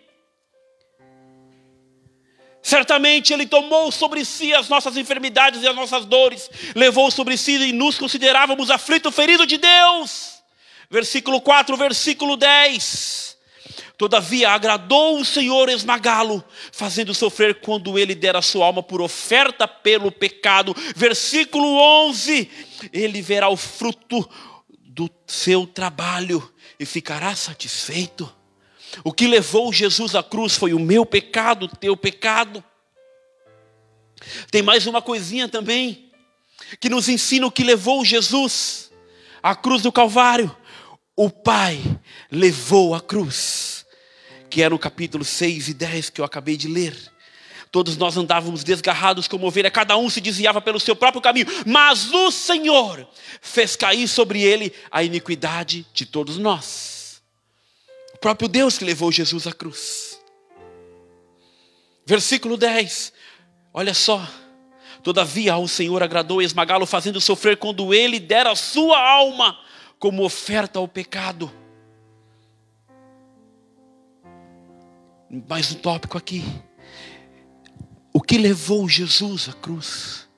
[2.63, 7.57] Certamente Ele tomou sobre si as nossas enfermidades e as nossas dores, levou sobre si
[7.57, 10.43] e nos considerávamos aflito, ferido de Deus.
[10.91, 13.34] Versículo 4, versículo 10.
[13.97, 19.69] Todavia agradou o Senhor esmagá-lo, fazendo sofrer quando ele der a sua alma por oferta
[19.69, 20.75] pelo pecado.
[20.97, 21.79] Versículo
[22.09, 22.51] 11:
[22.93, 24.29] Ele verá o fruto
[24.69, 28.33] do seu trabalho e ficará satisfeito.
[29.03, 32.63] O que levou Jesus à cruz foi o meu pecado, o teu pecado.
[34.51, 36.11] Tem mais uma coisinha também,
[36.81, 38.93] que nos ensina o que levou Jesus
[39.43, 40.55] à cruz do Calvário.
[41.17, 41.81] O Pai
[42.31, 43.84] levou a cruz,
[44.55, 46.97] que é no capítulo 6 e 10 que eu acabei de ler.
[47.73, 52.13] Todos nós andávamos desgarrados como ovelha, cada um se desviava pelo seu próprio caminho, mas
[52.13, 53.05] o Senhor
[53.41, 57.21] fez cair sobre ele a iniquidade de todos nós.
[58.15, 60.21] O próprio Deus que levou Jesus à cruz.
[62.07, 63.13] Versículo 10,
[63.73, 64.25] olha só.
[65.03, 69.59] Todavia ao Senhor agradou esmagá-lo, fazendo sofrer quando ele dera a sua alma
[69.99, 71.64] como oferta ao pecado.
[75.49, 76.45] Mais um tópico aqui.
[78.13, 80.29] O que levou Jesus à cruz?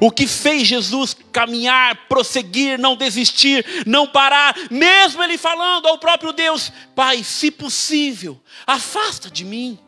[0.00, 6.32] O que fez Jesus caminhar, prosseguir, não desistir, não parar, mesmo ele falando ao próprio
[6.32, 9.78] Deus: Pai, se possível, afasta de mim.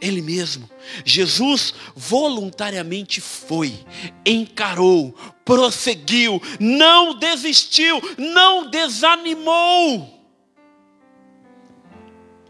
[0.00, 0.68] Ele mesmo,
[1.04, 3.84] Jesus voluntariamente foi,
[4.24, 10.19] encarou, prosseguiu, não desistiu, não desanimou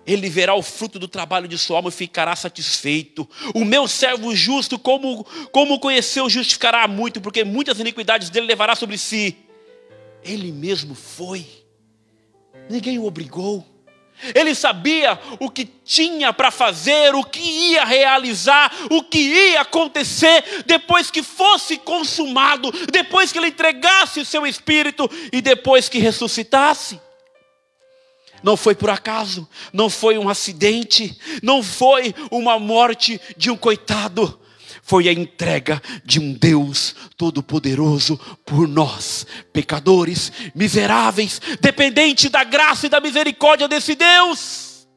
[0.07, 3.29] ele verá o fruto do trabalho de sua alma e ficará satisfeito.
[3.55, 8.97] O meu servo justo, como, como conheceu, justificará muito, porque muitas iniquidades dele levará sobre
[8.99, 9.37] si.
[10.23, 11.47] Ele mesmo foi,
[12.69, 13.67] ninguém o obrigou.
[14.35, 20.45] Ele sabia o que tinha para fazer, o que ia realizar, o que ia acontecer
[20.67, 27.01] depois que fosse consumado, depois que ele entregasse o seu espírito e depois que ressuscitasse.
[28.43, 34.41] Não foi por acaso, não foi um acidente, não foi uma morte de um coitado,
[34.83, 42.89] foi a entrega de um Deus Todo-Poderoso por nós, pecadores, miseráveis, dependente da graça e
[42.89, 44.89] da misericórdia desse Deus.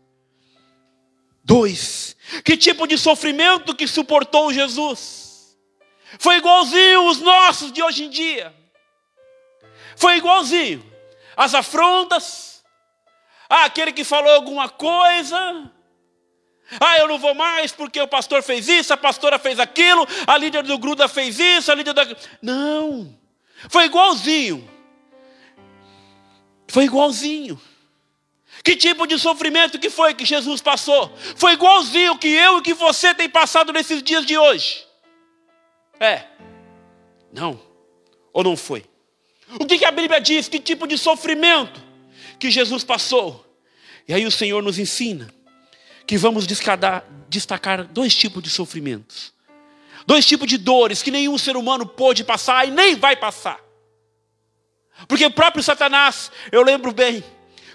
[1.43, 5.57] Dois, que tipo de sofrimento que suportou Jesus?
[6.17, 8.53] Foi igualzinho os nossos de hoje em dia.
[9.95, 10.83] Foi igualzinho
[11.35, 12.52] as afrontas,
[13.49, 15.71] ah, aquele que falou alguma coisa.
[16.79, 20.37] Ah, eu não vou mais porque o pastor fez isso, a pastora fez aquilo, a
[20.37, 22.07] líder do Gruda fez isso, a líder da.
[22.41, 23.17] Não.
[23.69, 24.67] Foi igualzinho.
[26.67, 27.61] Foi igualzinho.
[28.63, 31.13] Que tipo de sofrimento que foi que Jesus passou?
[31.35, 34.85] Foi igualzinho que eu e que você tem passado nesses dias de hoje.
[35.99, 36.23] É.
[37.31, 37.59] Não.
[38.31, 38.85] Ou não foi?
[39.59, 40.47] O que, que a Bíblia diz?
[40.47, 41.92] Que tipo de sofrimento
[42.43, 43.45] que Jesus passou?
[44.05, 45.33] E aí o Senhor nos ensina
[46.05, 49.31] que vamos destacar dois tipos de sofrimentos,
[50.05, 53.61] dois tipos de dores que nenhum ser humano pôde passar e nem vai passar.
[55.07, 57.23] Porque o próprio Satanás, eu lembro bem,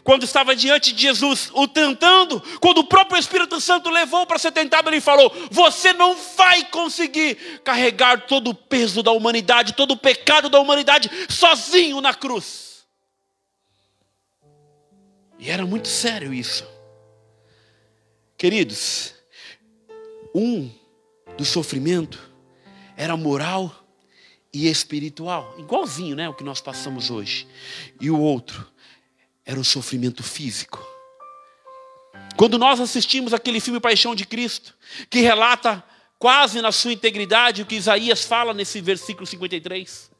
[0.04, 4.52] quando estava diante de Jesus, o tentando, quando o próprio Espírito Santo levou para ser
[4.52, 9.96] tentado, ele falou: Você não vai conseguir carregar todo o peso da humanidade, todo o
[9.96, 12.67] pecado da humanidade sozinho na cruz.
[15.38, 16.66] E era muito sério isso.
[18.36, 19.14] Queridos,
[20.34, 20.70] um
[21.36, 22.18] do sofrimento
[22.96, 23.74] era moral
[24.52, 27.46] e espiritual, igualzinho, né, o que nós passamos hoje.
[28.00, 28.66] E o outro
[29.44, 30.84] era o sofrimento físico.
[32.36, 34.74] Quando nós assistimos aquele filme Paixão de Cristo,
[35.08, 35.82] que relata
[36.18, 40.10] quase na sua integridade o que Isaías fala nesse versículo 53,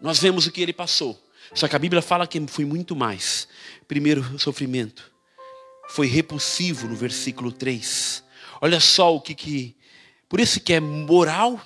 [0.00, 1.20] nós vemos o que ele passou.
[1.54, 3.48] Só que a Bíblia fala que foi muito mais.
[3.86, 5.12] Primeiro, sofrimento.
[5.88, 8.24] Foi repulsivo no versículo 3.
[8.60, 9.76] Olha só o que que.
[10.28, 11.60] Por isso que é moral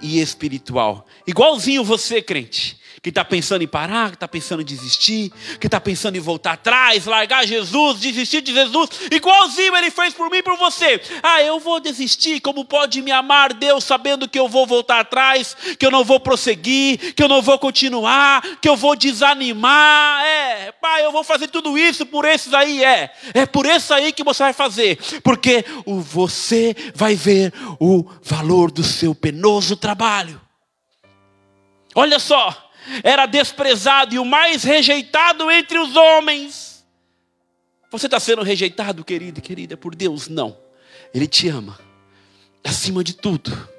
[0.00, 1.06] e espiritual.
[1.26, 5.80] Igualzinho você, crente que está pensando em parar, que está pensando em desistir, que está
[5.80, 10.42] pensando em voltar atrás, largar Jesus, desistir de Jesus, igualzinho ele fez por mim e
[10.42, 11.00] por você.
[11.22, 15.56] Ah, eu vou desistir, como pode me amar Deus sabendo que eu vou voltar atrás,
[15.78, 20.24] que eu não vou prosseguir, que eu não vou continuar, que eu vou desanimar.
[20.24, 23.12] É, pai, eu vou fazer tudo isso por esses aí, é.
[23.34, 28.82] É por esse aí que você vai fazer, porque você vai ver o valor do
[28.82, 30.40] seu penoso trabalho.
[31.94, 32.65] Olha só,
[33.02, 36.84] era desprezado e o mais rejeitado entre os homens.
[37.90, 40.28] Você está sendo rejeitado, querido e querida, por Deus?
[40.28, 40.58] Não.
[41.14, 41.78] Ele te ama,
[42.64, 43.76] acima de tudo.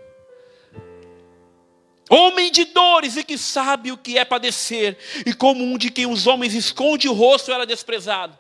[2.10, 6.06] Homem de dores e que sabe o que é padecer, e como um de quem
[6.06, 8.38] os homens esconde o rosto era desprezado.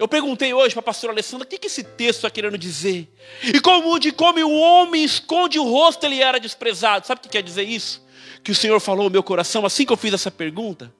[0.00, 3.06] Eu perguntei hoje para a pastora Alessandra o que, que esse texto está querendo dizer.
[3.44, 7.06] E como de como o homem esconde o rosto, ele era desprezado.
[7.06, 8.02] Sabe o que quer dizer isso?
[8.42, 10.92] Que o Senhor falou no meu coração assim que eu fiz essa pergunta.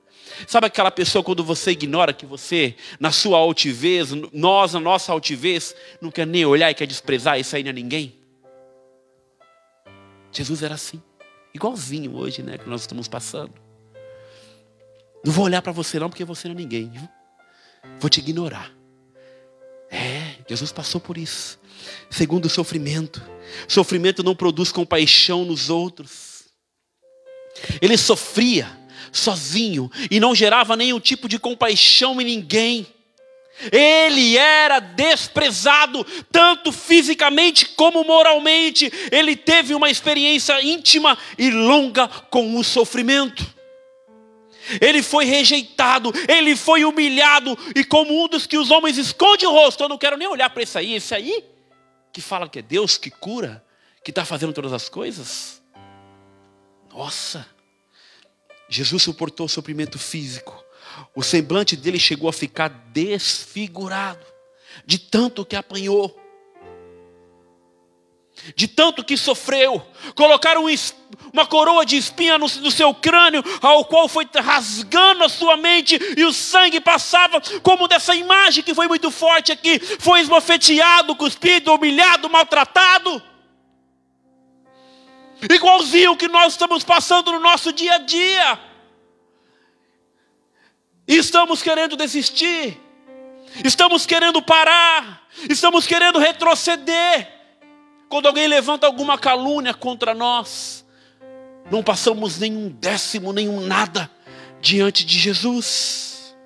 [0.46, 5.74] Sabe aquela pessoa quando você ignora que você, na sua altivez, nós, na nossa altivez,
[6.00, 8.14] não quer nem olhar e quer desprezar isso aí a ninguém?
[10.32, 11.02] Jesus era assim,
[11.52, 13.52] igualzinho hoje, né, que nós estamos passando.
[15.24, 17.08] Não vou olhar para você não, porque você não é ninguém, viu?
[17.98, 18.72] Vou te ignorar.
[19.90, 21.58] É, Jesus passou por isso.
[22.08, 23.20] Segundo o sofrimento.
[23.66, 26.39] Sofrimento não produz compaixão nos outros.
[27.80, 28.70] Ele sofria
[29.12, 32.86] sozinho e não gerava nenhum tipo de compaixão em ninguém.
[33.72, 38.90] Ele era desprezado, tanto fisicamente como moralmente.
[39.10, 43.46] Ele teve uma experiência íntima e longa com o sofrimento.
[44.80, 49.50] Ele foi rejeitado, ele foi humilhado, e como um dos que os homens esconde o
[49.50, 51.44] rosto, eu não quero nem olhar para esse aí, esse aí
[52.12, 53.64] que fala que é Deus que cura,
[54.04, 55.59] que está fazendo todas as coisas.
[56.92, 57.46] Nossa,
[58.68, 60.64] Jesus suportou o sofrimento físico,
[61.14, 64.26] o semblante dele chegou a ficar desfigurado,
[64.84, 66.18] de tanto que apanhou,
[68.54, 69.84] de tanto que sofreu.
[70.14, 70.64] Colocaram
[71.32, 76.24] uma coroa de espinha no, seu crânio, ao qual foi rasgando a sua mente, e
[76.24, 82.28] o sangue passava, como dessa imagem que foi muito forte aqui: foi esbofeteado, cuspido, humilhado,
[82.28, 83.29] maltratado.
[85.48, 88.60] Igualzinho que nós estamos passando no nosso dia a dia.
[91.06, 92.78] E estamos querendo desistir,
[93.64, 97.28] estamos querendo parar, estamos querendo retroceder.
[98.08, 100.84] Quando alguém levanta alguma calúnia contra nós,
[101.70, 104.10] não passamos nenhum décimo, nenhum nada
[104.60, 106.36] diante de Jesus.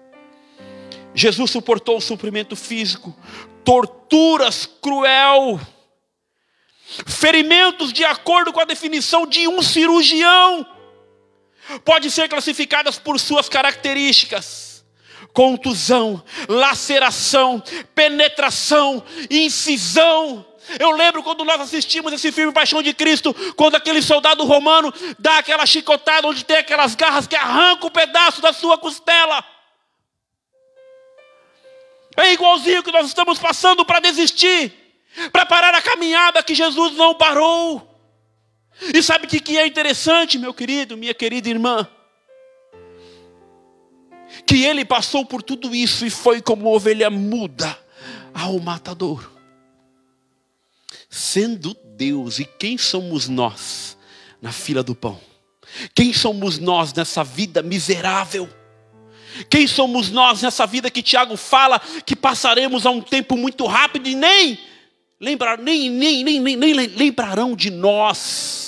[1.15, 3.15] Jesus suportou o sofrimento físico,
[3.65, 5.61] torturas cruel,
[7.07, 10.67] ferimentos de acordo com a definição de um cirurgião
[11.85, 14.85] pode ser classificadas por suas características:
[15.33, 17.63] contusão, laceração,
[17.95, 20.47] penetração, incisão.
[20.79, 25.39] Eu lembro quando nós assistimos esse filme Paixão de Cristo, quando aquele soldado romano dá
[25.39, 29.45] aquela chicotada onde tem aquelas garras que arrancam um pedaço da sua costela.
[32.17, 34.73] É igualzinho que nós estamos passando para desistir,
[35.33, 37.91] para parar a caminhada que Jesus não parou.
[38.93, 41.89] E sabe o que é interessante, meu querido, minha querida irmã?
[44.47, 47.79] Que ele passou por tudo isso e foi como ovelha muda
[48.33, 49.31] ao matador.
[51.09, 53.97] Sendo Deus, e quem somos nós
[54.43, 55.21] na fila do pão?
[55.95, 58.49] Quem somos nós nessa vida miserável?
[59.49, 64.09] Quem somos nós nessa vida que Tiago fala que passaremos a um tempo muito rápido
[64.09, 64.59] e nem
[65.25, 68.65] lembrar, nem, nem, nem, nem, nem lembrarão de nós?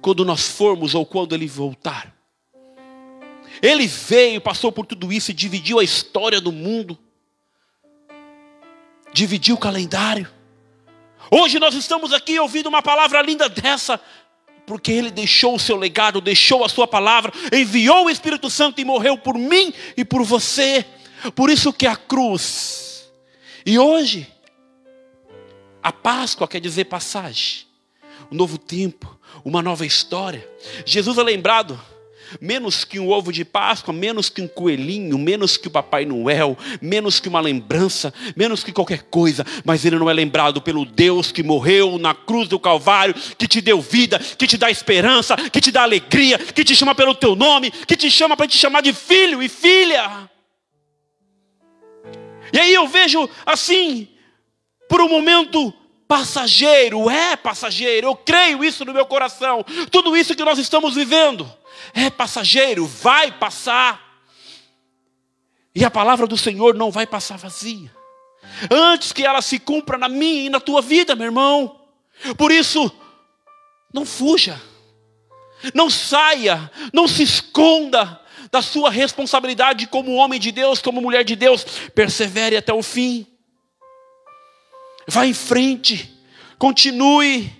[0.00, 2.14] quando nós formos ou quando ele voltar.
[3.60, 6.96] Ele veio, passou por tudo isso e dividiu a história do mundo,
[9.12, 10.30] dividiu o calendário.
[11.30, 14.00] Hoje nós estamos aqui ouvindo uma palavra linda dessa,
[14.66, 18.84] porque ele deixou o seu legado, deixou a sua palavra, enviou o Espírito Santo e
[18.84, 20.86] morreu por mim e por você.
[21.34, 23.10] Por isso que a cruz.
[23.66, 24.26] E hoje,
[25.82, 27.66] a Páscoa quer dizer passagem,
[28.30, 30.48] um novo tempo, uma nova história.
[30.84, 31.80] Jesus é lembrado
[32.40, 36.58] menos que um ovo de Páscoa, menos que um coelhinho, menos que o Papai Noel,
[36.80, 41.32] menos que uma lembrança, menos que qualquer coisa, mas ele não é lembrado pelo Deus
[41.32, 45.60] que morreu na cruz do Calvário, que te deu vida, que te dá esperança, que
[45.60, 48.82] te dá alegria, que te chama pelo teu nome, que te chama para te chamar
[48.82, 50.28] de filho e filha.
[52.52, 54.08] E aí eu vejo assim,
[54.88, 55.72] por um momento,
[56.08, 59.64] passageiro, é passageiro, eu creio isso no meu coração.
[59.90, 61.50] Tudo isso que nós estamos vivendo
[61.92, 64.08] é passageiro, vai passar.
[65.74, 67.94] E a palavra do Senhor não vai passar vazia.
[68.70, 71.78] Antes que ela se cumpra na minha e na tua vida, meu irmão.
[72.36, 72.90] Por isso,
[73.92, 74.60] não fuja,
[75.74, 81.36] não saia, não se esconda da sua responsabilidade como homem de Deus, como mulher de
[81.36, 81.64] Deus.
[81.94, 83.26] Persevere até o fim.
[85.10, 86.14] Vá em frente,
[86.58, 87.50] continue.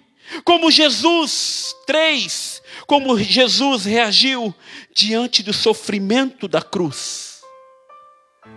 [0.45, 4.55] Como Jesus, três, como Jesus reagiu
[4.95, 7.41] diante do sofrimento da cruz.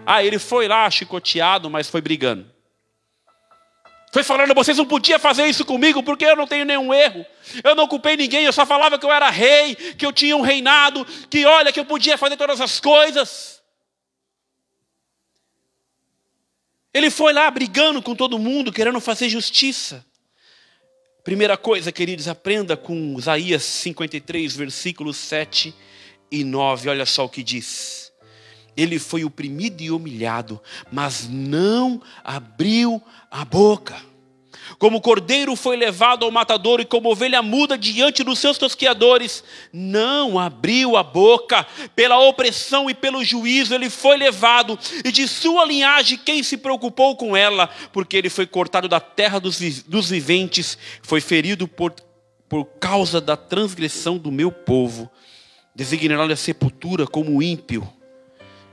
[0.05, 2.51] Ah, ele foi lá chicoteado, mas foi brigando.
[4.11, 7.25] Foi falando, vocês não podiam fazer isso comigo porque eu não tenho nenhum erro.
[7.63, 10.41] Eu não culpei ninguém, eu só falava que eu era rei, que eu tinha um
[10.41, 13.60] reinado, que olha, que eu podia fazer todas as coisas.
[16.93, 20.05] Ele foi lá brigando com todo mundo, querendo fazer justiça.
[21.23, 25.73] Primeira coisa, queridos, aprenda com Isaías 53, versículos 7
[26.31, 26.89] e 9.
[26.89, 28.11] Olha só o que diz.
[28.75, 30.61] Ele foi oprimido e humilhado,
[30.91, 34.10] mas não abriu a boca.
[34.77, 40.39] Como cordeiro foi levado ao matador e como ovelha muda diante dos seus tosqueadores, não
[40.39, 41.65] abriu a boca.
[41.95, 47.15] Pela opressão e pelo juízo ele foi levado, e de sua linhagem quem se preocupou
[47.15, 47.69] com ela?
[47.91, 51.93] Porque ele foi cortado da terra dos, dos viventes, foi ferido por,
[52.47, 55.09] por causa da transgressão do meu povo.
[55.75, 57.87] Designará-lhe a sepultura como ímpio,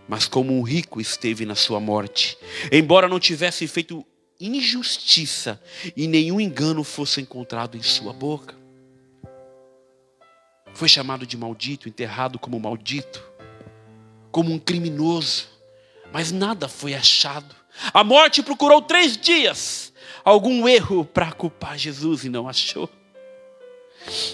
[0.08, 2.36] mas como um rico esteve na sua morte.
[2.72, 4.04] Embora não tivesse feito
[4.40, 5.60] injustiça
[5.96, 8.56] e nenhum engano fosse encontrado em sua boca.
[10.74, 13.22] Foi chamado de maldito, enterrado como maldito,
[14.30, 15.48] como um criminoso,
[16.12, 17.54] mas nada foi achado.
[17.92, 19.92] A morte procurou três dias
[20.24, 22.88] algum erro para culpar Jesus e não achou.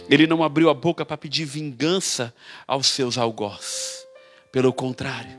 [0.08, 2.34] Ele não abriu a boca para pedir vingança
[2.66, 4.06] aos seus algozes.
[4.52, 5.36] Pelo contrário,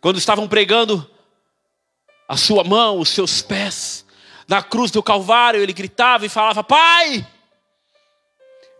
[0.00, 1.08] quando estavam pregando
[2.28, 4.04] a sua mão, os seus pés.
[4.48, 7.26] Na cruz do Calvário, ele gritava e falava: Pai,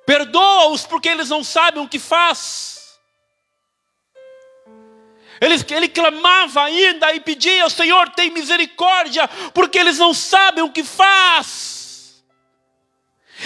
[0.05, 2.99] perdoa-os porque eles não sabem o que faz.
[5.41, 10.71] Ele, ele clamava ainda e pedia ao Senhor: tem misericórdia, porque eles não sabem o
[10.71, 12.25] que faz.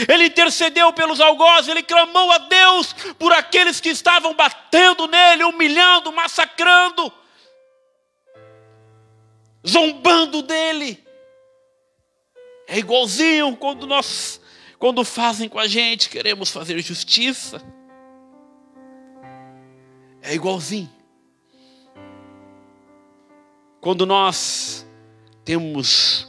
[0.08, 6.12] Ele intercedeu pelos algozes, ele clamou a Deus por aqueles que estavam batendo nele, humilhando,
[6.12, 7.12] massacrando
[9.66, 11.02] zombando dele.
[12.66, 14.40] É igualzinho quando nós,
[14.78, 17.60] quando fazem com a gente, queremos fazer justiça.
[20.22, 20.90] É igualzinho.
[23.80, 24.86] Quando nós
[25.44, 26.28] temos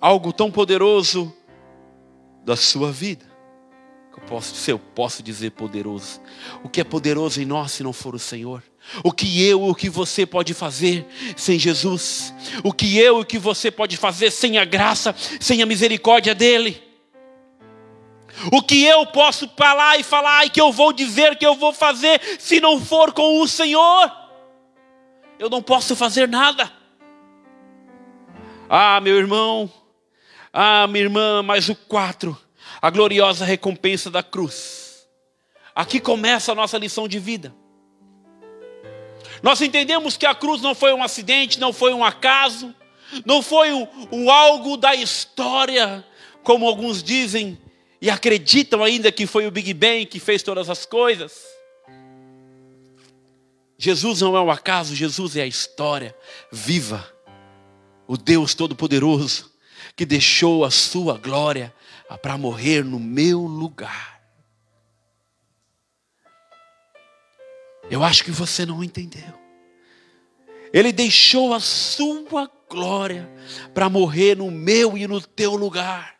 [0.00, 1.34] algo tão poderoso
[2.44, 3.24] da sua vida.
[4.12, 6.20] Eu posso, se eu posso dizer poderoso.
[6.62, 8.62] O que é poderoso em nós se não for o Senhor?
[9.02, 11.06] O que eu e o que você pode fazer
[11.36, 12.34] sem Jesus?
[12.62, 16.34] O que eu e o que você pode fazer sem a graça, sem a misericórdia
[16.34, 16.82] dEle?
[18.50, 21.72] O que eu posso falar e falar e que eu vou dizer que eu vou
[21.72, 24.10] fazer se não for com o Senhor?
[25.38, 26.70] Eu não posso fazer nada.
[28.68, 29.70] Ah, meu irmão,
[30.52, 32.36] ah, minha irmã, mais o quatro,
[32.80, 35.06] a gloriosa recompensa da cruz.
[35.74, 37.54] Aqui começa a nossa lição de vida.
[39.42, 42.74] Nós entendemos que a cruz não foi um acidente, não foi um acaso,
[43.24, 46.04] não foi um, um algo da história,
[46.42, 47.58] como alguns dizem
[48.00, 51.40] e acreditam ainda que foi o Big Bang que fez todas as coisas.
[53.76, 56.14] Jesus não é um acaso, Jesus é a história
[56.50, 57.04] viva.
[58.06, 59.52] O Deus Todo-Poderoso
[59.96, 61.74] que deixou a sua glória
[62.22, 64.11] para morrer no meu lugar.
[67.90, 69.40] Eu acho que você não entendeu.
[70.72, 73.30] Ele deixou a sua glória
[73.74, 76.16] para morrer no meu e no teu lugar.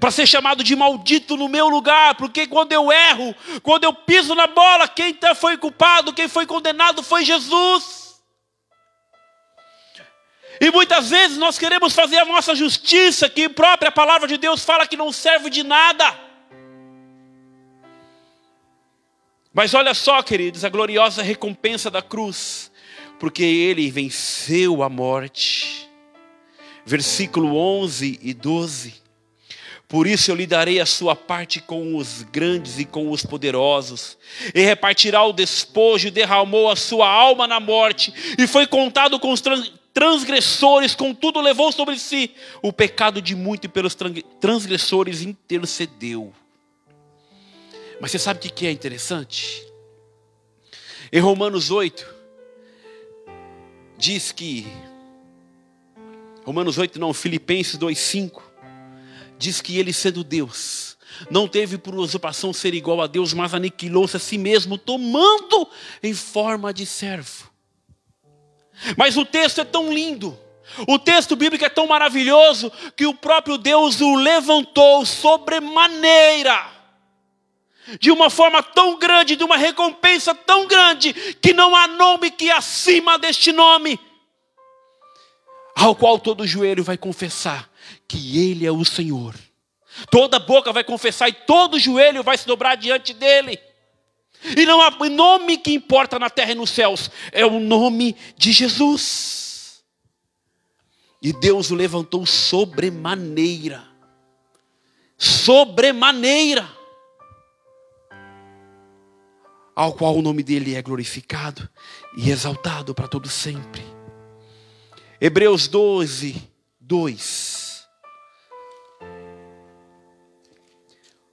[0.00, 4.34] Para ser chamado de maldito no meu lugar, porque quando eu erro, quando eu piso
[4.34, 8.08] na bola, quem tá, foi culpado, quem foi condenado foi Jesus.
[10.60, 14.64] E muitas vezes nós queremos fazer a nossa justiça, que a própria palavra de Deus
[14.64, 16.27] fala que não serve de nada.
[19.58, 22.70] Mas olha só, queridos, a gloriosa recompensa da cruz,
[23.18, 25.90] porque ele venceu a morte.
[26.86, 28.94] Versículo 11 e 12.
[29.88, 34.16] Por isso eu lhe darei a sua parte com os grandes e com os poderosos,
[34.54, 39.42] e repartirá o despojo, derramou a sua alma na morte, e foi contado com os
[39.92, 42.30] transgressores, contudo levou sobre si
[42.62, 43.96] o pecado de muito, e pelos
[44.38, 46.32] transgressores intercedeu.
[48.00, 49.66] Mas você sabe o que é interessante?
[51.12, 52.06] Em Romanos 8,
[53.96, 54.66] diz que,
[56.44, 58.42] Romanos 8 não, Filipenses 2,5,
[59.36, 60.96] diz que ele sendo Deus,
[61.30, 65.66] não teve por usurpação ser igual a Deus, mas aniquilou-se a si mesmo, tomando
[66.02, 67.50] em forma de servo.
[68.96, 70.38] Mas o texto é tão lindo,
[70.86, 76.77] o texto bíblico é tão maravilhoso, que o próprio Deus o levantou sobremaneira
[78.00, 82.50] de uma forma tão grande, de uma recompensa tão grande, que não há nome que
[82.50, 83.98] acima deste nome.
[85.74, 87.70] ao qual todo joelho vai confessar
[88.08, 89.34] que Ele é o Senhor.
[90.10, 93.58] Toda boca vai confessar e todo joelho vai se dobrar diante dele.
[94.56, 98.52] E não há nome que importa na terra e nos céus, é o nome de
[98.52, 99.82] Jesus.
[101.20, 103.84] E Deus o levantou sobremaneira.
[105.16, 106.77] Sobremaneira.
[109.78, 111.68] Ao qual o nome dele é glorificado
[112.16, 113.80] e exaltado para todo sempre.
[115.20, 116.34] Hebreus 12,
[116.80, 117.86] 2.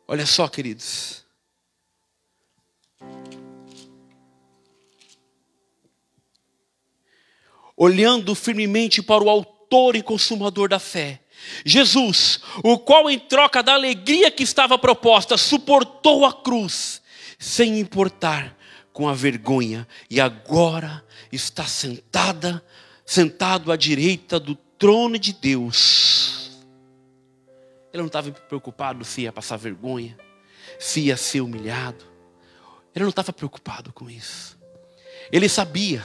[0.08, 1.26] Olha só, queridos.
[7.76, 11.20] Olhando firmemente para o Autor e Consumador da fé,
[11.66, 17.02] Jesus, o qual, em troca da alegria que estava proposta, suportou a cruz,
[17.46, 18.58] sem importar
[18.92, 22.64] com a vergonha, e agora está sentada
[23.06, 26.66] sentado à direita do trono de Deus.
[27.94, 30.18] Ele não estava preocupado se ia passar vergonha,
[30.80, 32.04] se ia ser humilhado.
[32.96, 34.58] Ele não estava preocupado com isso.
[35.32, 36.04] Ele sabia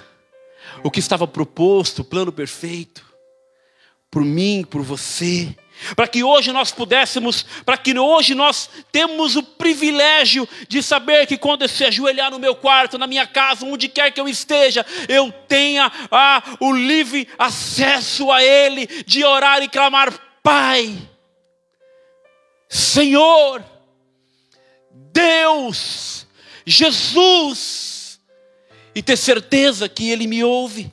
[0.84, 3.02] o que estava proposto, o plano perfeito,
[4.10, 5.56] por mim, por você
[5.94, 11.36] para que hoje nós pudéssemos, para que hoje nós temos o privilégio de saber que
[11.36, 14.84] quando eu se ajoelhar no meu quarto, na minha casa, onde quer que eu esteja,
[15.08, 20.12] eu tenha ah, o livre acesso a Ele, de orar e clamar,
[20.42, 20.96] Pai,
[22.68, 23.62] Senhor,
[25.12, 26.26] Deus,
[26.64, 28.20] Jesus,
[28.94, 30.92] e ter certeza que Ele me ouve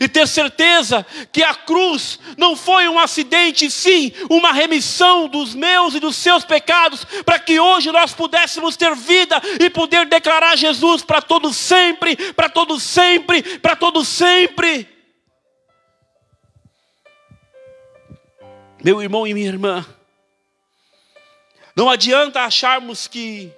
[0.00, 5.94] e ter certeza que a cruz não foi um acidente, sim, uma remissão dos meus
[5.94, 11.02] e dos seus pecados, para que hoje nós pudéssemos ter vida e poder declarar Jesus
[11.02, 14.88] para todos sempre, para todos sempre, para todos sempre.
[18.82, 19.84] Meu irmão e minha irmã,
[21.74, 23.50] não adianta acharmos que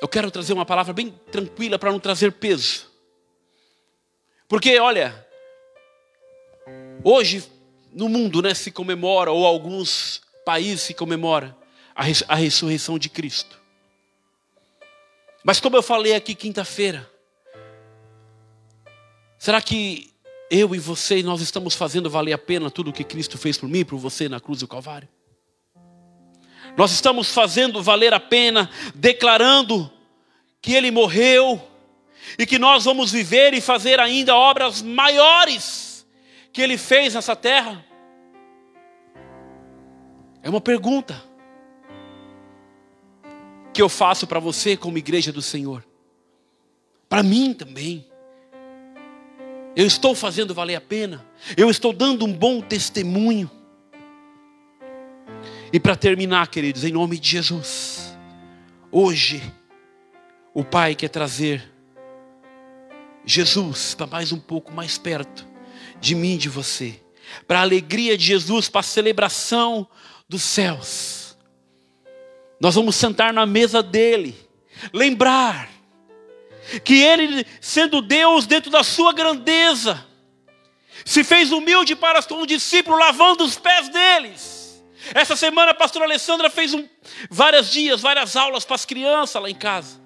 [0.00, 2.90] Eu quero trazer uma palavra bem tranquila para não trazer peso.
[4.48, 5.26] Porque, olha,
[7.04, 7.44] hoje
[7.92, 11.56] no mundo né, se comemora, ou alguns países se comemora,
[11.94, 13.60] a, res, a ressurreição de Cristo.
[15.44, 17.10] Mas como eu falei aqui quinta-feira,
[19.38, 20.12] será que
[20.50, 23.68] eu e você, nós estamos fazendo valer a pena tudo o que Cristo fez por
[23.68, 25.08] mim, por você na cruz do Calvário?
[26.76, 29.90] Nós estamos fazendo valer a pena, declarando
[30.60, 31.60] que Ele morreu
[32.38, 36.06] e que nós vamos viver e fazer ainda obras maiores
[36.52, 37.84] que Ele fez nessa terra?
[40.42, 41.22] É uma pergunta
[43.72, 45.84] que eu faço para você, como igreja do Senhor,
[47.08, 48.06] para mim também.
[49.76, 51.24] Eu estou fazendo valer a pena,
[51.56, 53.50] eu estou dando um bom testemunho.
[55.72, 58.12] E para terminar, queridos, em nome de Jesus,
[58.90, 59.40] hoje,
[60.52, 61.62] o Pai quer trazer
[63.24, 65.46] Jesus para mais um pouco mais perto
[66.00, 67.00] de mim e de você,
[67.46, 69.86] para a alegria de Jesus, para a celebração
[70.28, 71.38] dos céus.
[72.60, 74.36] Nós vamos sentar na mesa dele,
[74.92, 75.70] lembrar
[76.84, 80.04] que ele, sendo Deus dentro da sua grandeza,
[81.04, 84.59] se fez humilde para um discípulo lavando os pés deles.
[85.14, 86.86] Essa semana a pastora Alessandra fez um,
[87.30, 90.00] vários dias, várias aulas para as crianças lá em casa.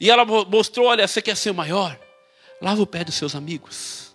[0.00, 1.98] E ela mostrou: olha, você quer ser maior?
[2.60, 4.14] Lava o pé dos seus amigos.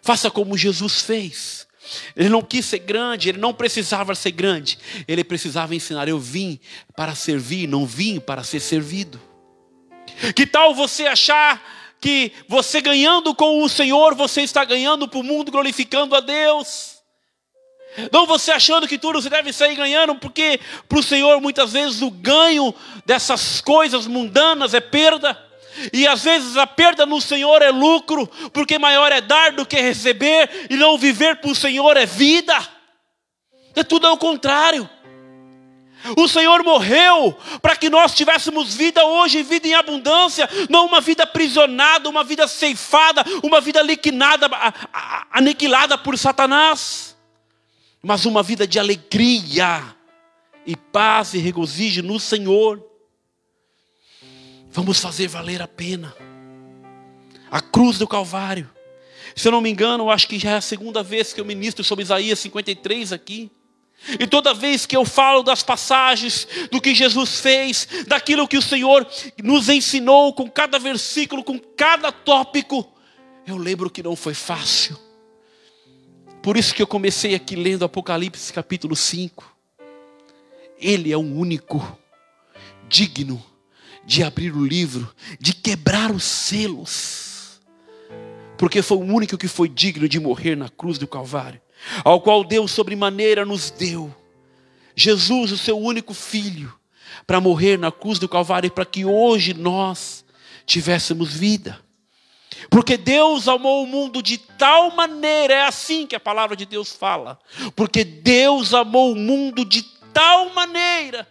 [0.00, 1.66] Faça como Jesus fez.
[2.16, 6.08] Ele não quis ser grande, ele não precisava ser grande, ele precisava ensinar.
[6.08, 6.60] Eu vim
[6.96, 9.20] para servir, não vim para ser servido.
[10.34, 11.62] Que tal você achar
[12.00, 16.91] que você ganhando com o Senhor, você está ganhando para o mundo, glorificando a Deus?
[18.10, 22.00] Não você achando que tudo você deve sair ganhando, porque para o Senhor muitas vezes
[22.00, 22.74] o ganho
[23.04, 25.38] dessas coisas mundanas é perda.
[25.92, 29.80] E às vezes a perda no Senhor é lucro, porque maior é dar do que
[29.80, 32.56] receber, e não viver para o Senhor é vida.
[33.74, 34.88] É tudo ao contrário.
[36.16, 41.22] O Senhor morreu para que nós tivéssemos vida hoje, vida em abundância, não uma vida
[41.22, 44.50] aprisionada, uma vida ceifada, uma vida liquidada,
[45.30, 47.11] aniquilada por Satanás
[48.02, 49.94] mas uma vida de alegria
[50.66, 52.84] e paz e regozijo no Senhor.
[54.70, 56.14] Vamos fazer valer a pena.
[57.50, 58.68] A cruz do Calvário.
[59.36, 61.84] Se eu não me engano, acho que já é a segunda vez que eu ministro
[61.84, 63.50] sobre Isaías 53 aqui.
[64.18, 68.62] E toda vez que eu falo das passagens, do que Jesus fez, daquilo que o
[68.62, 69.06] Senhor
[69.42, 72.92] nos ensinou, com cada versículo, com cada tópico,
[73.46, 74.98] eu lembro que não foi fácil.
[76.42, 79.56] Por isso que eu comecei aqui lendo Apocalipse capítulo 5.
[80.78, 81.98] Ele é o único
[82.88, 83.42] digno
[84.04, 87.60] de abrir o livro, de quebrar os selos,
[88.58, 91.60] porque foi o único que foi digno de morrer na cruz do Calvário,
[92.04, 94.12] ao qual Deus sobremaneira nos deu
[94.94, 96.72] Jesus, o seu único filho,
[97.26, 100.24] para morrer na cruz do Calvário, para que hoje nós
[100.66, 101.80] tivéssemos vida.
[102.70, 106.92] Porque Deus amou o mundo de tal maneira, é assim que a palavra de Deus
[106.92, 107.38] fala.
[107.74, 109.82] Porque Deus amou o mundo de
[110.12, 111.26] tal maneira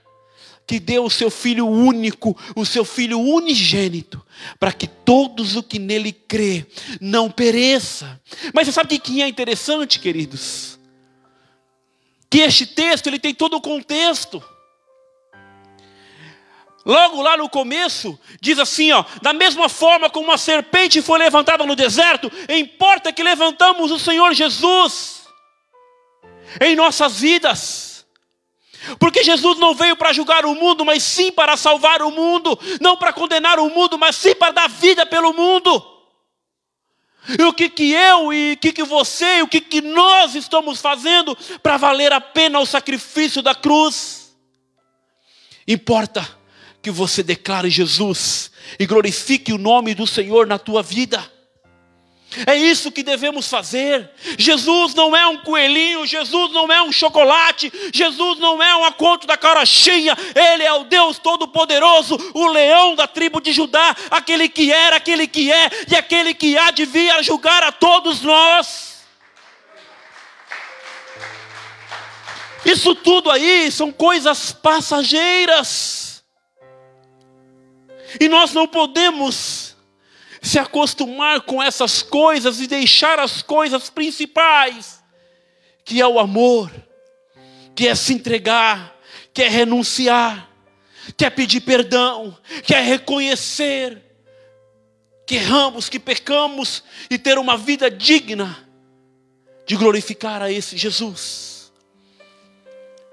[0.72, 4.26] que deu o seu filho único, o seu filho unigênito,
[4.58, 6.66] para que todos o que nele crê
[7.02, 8.22] não pereça.
[8.54, 10.80] Mas você sabe que é interessante, queridos?
[12.30, 14.42] Que este texto ele tem todo o contexto.
[16.86, 21.66] Logo lá no começo, diz assim: ó, da mesma forma como uma serpente foi levantada
[21.66, 25.28] no deserto, importa que levantamos o Senhor Jesus
[26.60, 28.06] em nossas vidas.
[28.98, 32.98] Porque Jesus não veio para julgar o mundo, mas sim para salvar o mundo, não
[32.98, 35.88] para condenar o mundo, mas sim para dar vida pelo mundo.
[37.38, 40.34] E o que, que eu e o que, que você e o que, que nós
[40.34, 44.36] estamos fazendo para valer a pena o sacrifício da cruz?
[45.68, 46.41] Importa
[46.82, 51.32] que você declare Jesus e glorifique o nome do Senhor na tua vida.
[52.48, 54.10] É isso que devemos fazer.
[54.38, 59.28] Jesus não é um coelhinho, Jesus não é um chocolate, Jesus não é um aconto
[59.28, 64.48] da cara cheia, Ele é o Deus Todo-Poderoso, o leão da tribo de Judá, aquele
[64.48, 68.22] que era, aquele que é e aquele que há de vir a julgar a todos
[68.22, 68.92] nós.
[72.64, 76.11] Isso tudo aí são coisas passageiras,
[78.20, 79.76] e nós não podemos
[80.42, 85.02] se acostumar com essas coisas e deixar as coisas principais,
[85.86, 86.72] que é o amor,
[87.76, 88.96] que é se entregar,
[89.34, 90.50] que é renunciar,
[91.16, 94.12] que é pedir perdão, que é reconhecer
[95.32, 98.68] que erramos, que pecamos e ter uma vida digna
[99.66, 101.51] de glorificar a esse Jesus.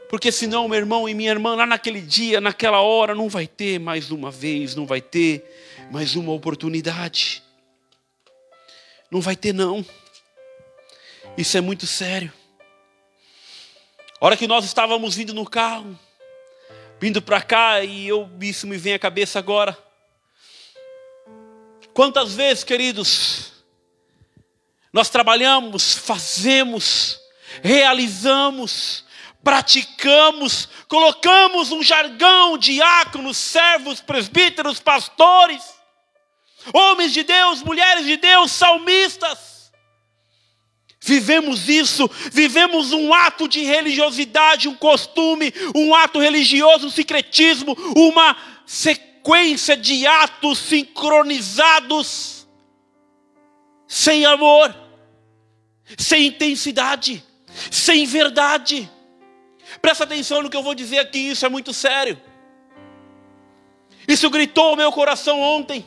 [0.08, 3.78] Porque senão, meu irmão e minha irmã, lá naquele dia, naquela hora, não vai ter
[3.78, 5.44] mais uma vez, não vai ter
[5.90, 7.42] mais uma oportunidade.
[9.10, 9.84] Não vai ter, não.
[11.36, 12.32] Isso é muito sério.
[14.20, 15.98] A hora que nós estávamos vindo no carro,
[16.98, 19.76] vindo para cá, e eu, isso me vem à cabeça agora.
[21.92, 23.52] Quantas vezes, queridos,
[24.92, 27.20] nós trabalhamos, fazemos,
[27.62, 29.04] realizamos,
[29.42, 35.62] praticamos, colocamos um jargão, diáconos, servos, presbíteros, pastores,
[36.72, 39.72] homens de Deus, mulheres de Deus, salmistas.
[41.00, 48.36] Vivemos isso, vivemos um ato de religiosidade, um costume, um ato religioso, um secretismo, uma
[48.66, 52.46] sequência de atos sincronizados,
[53.86, 54.74] sem amor,
[55.96, 57.24] sem intensidade,
[57.70, 58.90] sem verdade.
[59.80, 62.20] Presta atenção no que eu vou dizer aqui, isso é muito sério.
[64.06, 65.86] Isso gritou ao meu coração ontem.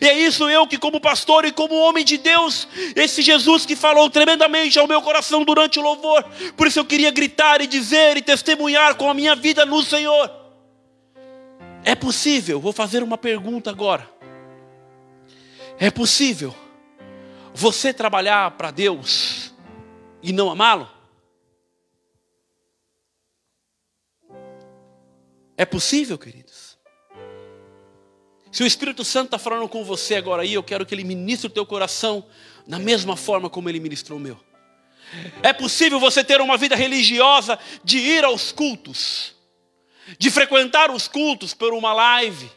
[0.00, 3.76] E é isso eu que, como pastor e como homem de Deus, esse Jesus que
[3.76, 6.24] falou tremendamente ao meu coração durante o louvor,
[6.56, 10.30] por isso eu queria gritar e dizer e testemunhar com a minha vida no Senhor.
[11.84, 14.08] É possível, vou fazer uma pergunta agora.
[15.78, 16.54] É possível
[17.52, 19.52] você trabalhar para Deus
[20.22, 20.93] e não amá-lo?
[25.56, 26.76] É possível, queridos?
[28.50, 31.48] Se o Espírito Santo está falando com você agora aí, eu quero que ele ministre
[31.48, 32.24] o teu coração
[32.66, 34.38] da mesma forma como ele ministrou o meu.
[35.42, 39.34] É possível você ter uma vida religiosa de ir aos cultos,
[40.18, 42.50] de frequentar os cultos por uma live.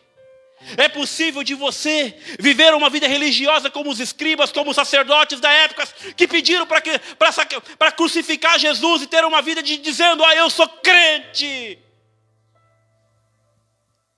[0.76, 5.52] É possível de você viver uma vida religiosa como os escribas, como os sacerdotes da
[5.52, 10.68] época, que pediram para crucificar Jesus e ter uma vida de dizendo: Ah, eu sou
[10.68, 11.80] crente.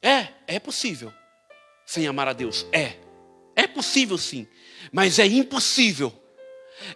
[0.01, 1.13] É, é possível.
[1.85, 2.65] Sem amar a Deus.
[2.71, 2.93] É.
[3.55, 4.47] É possível sim.
[4.91, 6.13] Mas é impossível.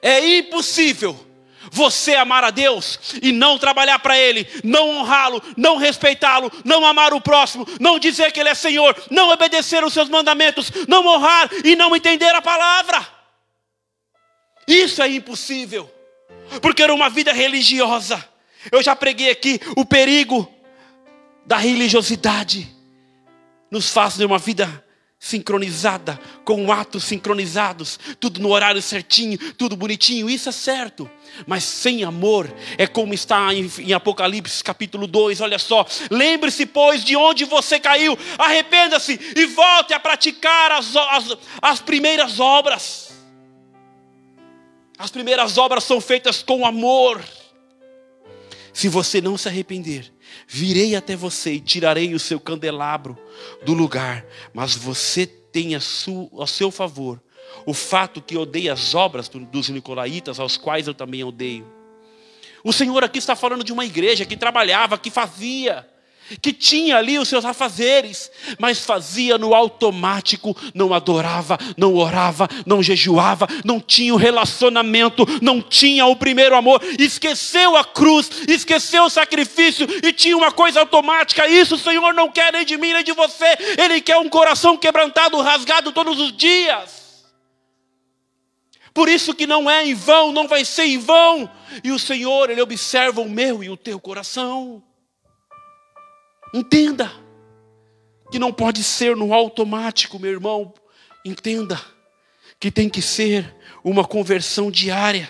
[0.01, 1.27] É impossível
[1.71, 7.13] você amar a Deus e não trabalhar para Ele, não honrá-lo, não respeitá-lo, não amar
[7.13, 11.49] o próximo, não dizer que Ele é Senhor, não obedecer os seus mandamentos, não honrar
[11.63, 13.07] e não entender a palavra.
[14.67, 15.91] Isso é impossível,
[16.61, 18.23] porque era uma vida religiosa
[18.71, 20.49] Eu já preguei aqui o perigo
[21.45, 22.72] da religiosidade.
[23.73, 24.85] Nos faz ter uma vida
[25.17, 31.09] sincronizada, com atos sincronizados, tudo no horário certinho, tudo bonitinho, isso é certo.
[31.47, 35.87] Mas sem amor, é como está em, em Apocalipse capítulo 2, olha só.
[36.11, 42.39] Lembre-se, pois, de onde você caiu, arrependa-se e volte a praticar as, as, as primeiras
[42.39, 43.11] obras.
[44.99, 47.19] As primeiras obras são feitas com amor.
[48.73, 50.11] Se você não se arrepender,
[50.47, 53.17] virei até você e tirarei o seu candelabro
[53.63, 57.21] do lugar, mas você tem a, su, a seu favor
[57.65, 61.65] o fato que odeia as obras dos nicolaítas, aos quais eu também odeio.
[62.63, 65.87] O Senhor aqui está falando de uma igreja que trabalhava, que fazia,
[66.41, 72.81] que tinha ali os seus afazeres, mas fazia no automático, não adorava, não orava, não
[72.81, 79.09] jejuava, não tinha o relacionamento, não tinha o primeiro amor, esqueceu a cruz, esqueceu o
[79.09, 81.47] sacrifício e tinha uma coisa automática.
[81.47, 84.77] Isso o Senhor não quer nem de mim nem de você, Ele quer um coração
[84.77, 87.03] quebrantado, rasgado todos os dias.
[88.93, 91.49] Por isso que não é em vão, não vai ser em vão.
[91.83, 94.83] E o Senhor, Ele observa o meu e o teu coração.
[96.53, 97.11] Entenda
[98.31, 100.73] que não pode ser no automático, meu irmão.
[101.25, 101.81] Entenda
[102.59, 105.29] que tem que ser uma conversão diária.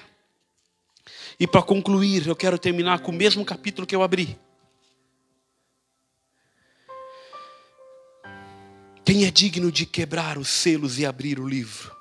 [1.39, 4.37] E para concluir, eu quero terminar com o mesmo capítulo que eu abri.
[9.05, 11.95] Quem é digno de quebrar os selos e abrir o livro?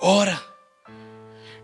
[0.00, 0.40] Ora,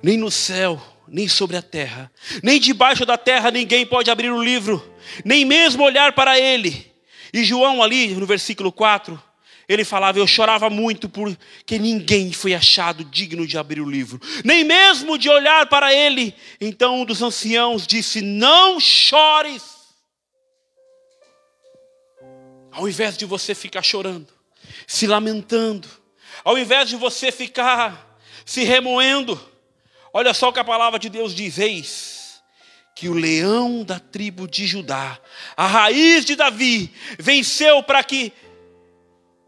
[0.03, 2.11] nem no céu, nem sobre a terra,
[2.43, 4.83] nem debaixo da terra ninguém pode abrir o livro,
[5.24, 6.92] nem mesmo olhar para ele.
[7.32, 9.22] E João, ali no versículo 4,
[9.68, 14.64] ele falava: Eu chorava muito porque ninguém foi achado digno de abrir o livro, nem
[14.64, 16.34] mesmo de olhar para ele.
[16.61, 19.76] Então um dos anciãos disse: Não chores.
[22.70, 24.28] Ao invés de você ficar chorando,
[24.86, 25.88] se lamentando,
[26.44, 29.40] ao invés de você ficar se remoendo,
[30.16, 32.15] Olha só o que a palavra de Deus diz: Eis
[32.97, 35.20] que o leão da tribo de Judá,
[35.55, 38.32] a raiz de Davi, venceu para que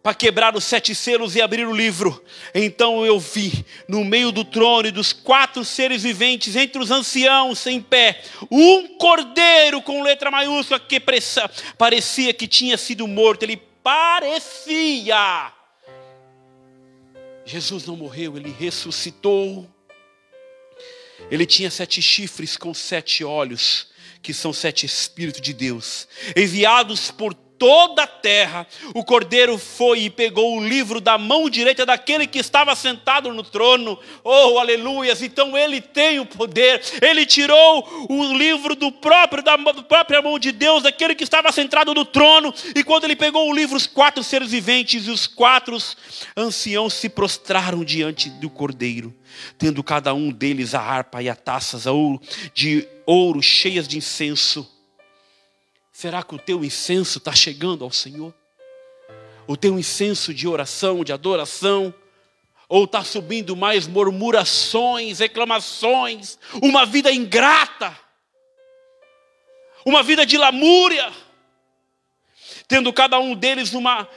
[0.02, 2.22] para quebrar os sete selos e abrir o livro.
[2.54, 7.66] Então eu vi no meio do trono e dos quatro seres viventes, entre os anciãos
[7.66, 11.00] em pé, um cordeiro com letra maiúscula que
[11.78, 13.44] parecia que tinha sido morto.
[13.44, 15.52] Ele parecia.
[17.46, 19.66] Jesus não morreu, ele ressuscitou.
[21.30, 23.88] Ele tinha sete chifres com sete olhos,
[24.22, 28.66] que são sete Espíritos de Deus, enviados por toda a terra.
[28.94, 33.42] O cordeiro foi e pegou o livro da mão direita daquele que estava sentado no
[33.42, 33.98] trono.
[34.22, 35.22] Oh, aleluias!
[35.22, 36.80] Então ele tem o poder.
[37.02, 41.92] Ele tirou o livro do próprio da própria mão de Deus, daquele que estava sentado
[41.92, 42.54] no trono.
[42.74, 45.76] E quando ele pegou o livro, os quatro seres viventes e os quatro
[46.36, 49.14] anciãos se prostraram diante do cordeiro
[49.56, 51.84] tendo cada um deles a harpa e a taças
[52.54, 54.77] de ouro cheias de incenso.
[55.98, 58.32] Será que o teu incenso está chegando ao Senhor?
[59.48, 61.92] O teu incenso de oração, de adoração?
[62.68, 67.98] Ou está subindo mais murmurações, reclamações, uma vida ingrata,
[69.84, 71.12] uma vida de lamúria,
[72.68, 74.08] tendo cada um deles uma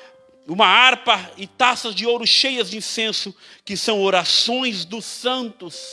[0.47, 5.83] uma harpa e taças de ouro cheias de incenso, que são orações dos santos.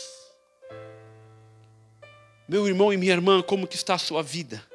[2.46, 4.67] Meu irmão e minha irmã, como que está a sua vida?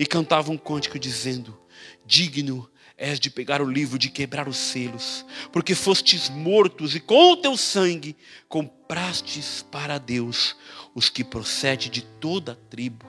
[0.00, 1.60] E cantava um cântico dizendo:
[2.06, 7.32] Digno és de pegar o livro, de quebrar os selos, porque fostes mortos e com
[7.32, 8.16] o teu sangue
[8.48, 10.56] comprastes para Deus
[10.94, 13.04] os que procedem de toda a tribo.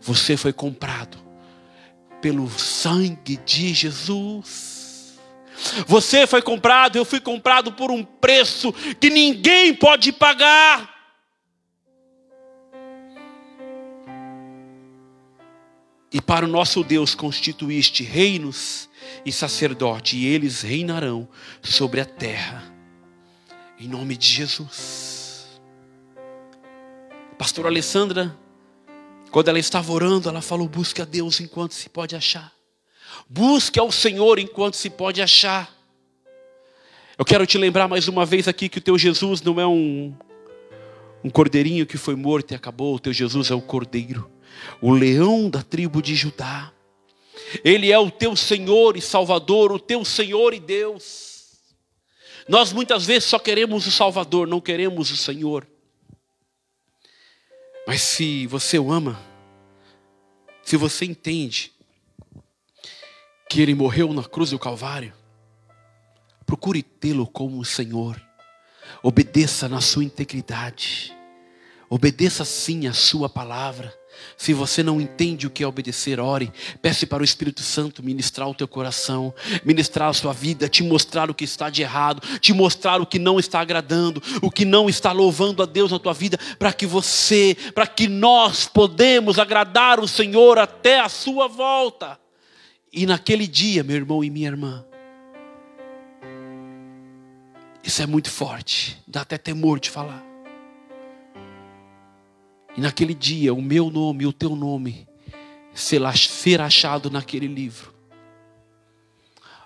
[0.00, 1.16] Você foi comprado
[2.20, 5.20] pelo sangue de Jesus.
[5.86, 10.91] Você foi comprado, eu fui comprado por um preço que ninguém pode pagar.
[16.12, 18.88] E para o nosso Deus constituíste reinos
[19.24, 21.26] e sacerdote, e eles reinarão
[21.62, 22.70] sobre a terra.
[23.80, 25.60] Em nome de Jesus.
[27.38, 28.36] Pastor Alessandra,
[29.30, 32.52] quando ela estava orando, ela falou: busque a Deus enquanto se pode achar.
[33.28, 35.74] Busque ao Senhor enquanto se pode achar.
[37.18, 40.14] Eu quero te lembrar mais uma vez aqui que o teu Jesus não é um,
[41.24, 42.94] um cordeirinho que foi morto e acabou.
[42.94, 44.30] O teu Jesus é o cordeiro,
[44.80, 46.72] o leão da tribo de Judá.
[47.64, 51.32] Ele é o teu Senhor e Salvador, o teu Senhor e Deus.
[52.48, 55.66] Nós muitas vezes só queremos o Salvador, não queremos o Senhor.
[57.86, 59.20] Mas se você o ama,
[60.62, 61.72] Se você entende
[63.50, 65.12] que ele morreu na cruz do Calvário,
[66.46, 68.22] procure tê-lo como o Senhor.
[69.02, 71.14] Obedeça na sua integridade.
[71.90, 73.92] Obedeça sim a sua palavra.
[74.36, 76.52] Se você não entende o que é obedecer, ore.
[76.80, 79.34] Peça para o Espírito Santo ministrar o teu coração,
[79.64, 83.18] ministrar a sua vida, te mostrar o que está de errado, te mostrar o que
[83.18, 86.86] não está agradando, o que não está louvando a Deus na tua vida, para que
[86.86, 92.18] você, para que nós podemos agradar o Senhor até a sua volta.
[92.92, 94.84] E naquele dia, meu irmão e minha irmã,
[97.82, 100.31] isso é muito forte, dá até temor de falar.
[102.76, 105.06] E naquele dia, o meu nome e o teu nome
[105.74, 107.92] ser achado naquele livro,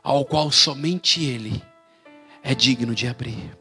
[0.03, 1.63] ao qual somente Ele
[2.43, 3.57] é digno de abrir.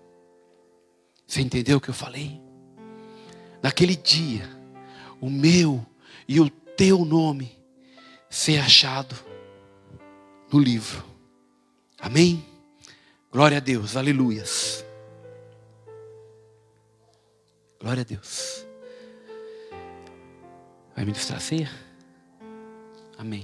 [1.28, 2.40] Você entendeu o que eu falei?
[3.62, 4.48] Naquele dia,
[5.20, 5.86] o meu
[6.28, 7.52] e o teu nome
[8.30, 9.16] ser achado
[10.52, 11.04] no livro.
[12.00, 12.46] Amém?
[13.32, 14.86] Glória a Deus, aleluias.
[17.80, 18.66] Glória a Deus.
[20.96, 21.70] Vai ministrar a ceia?
[23.18, 23.44] Amém.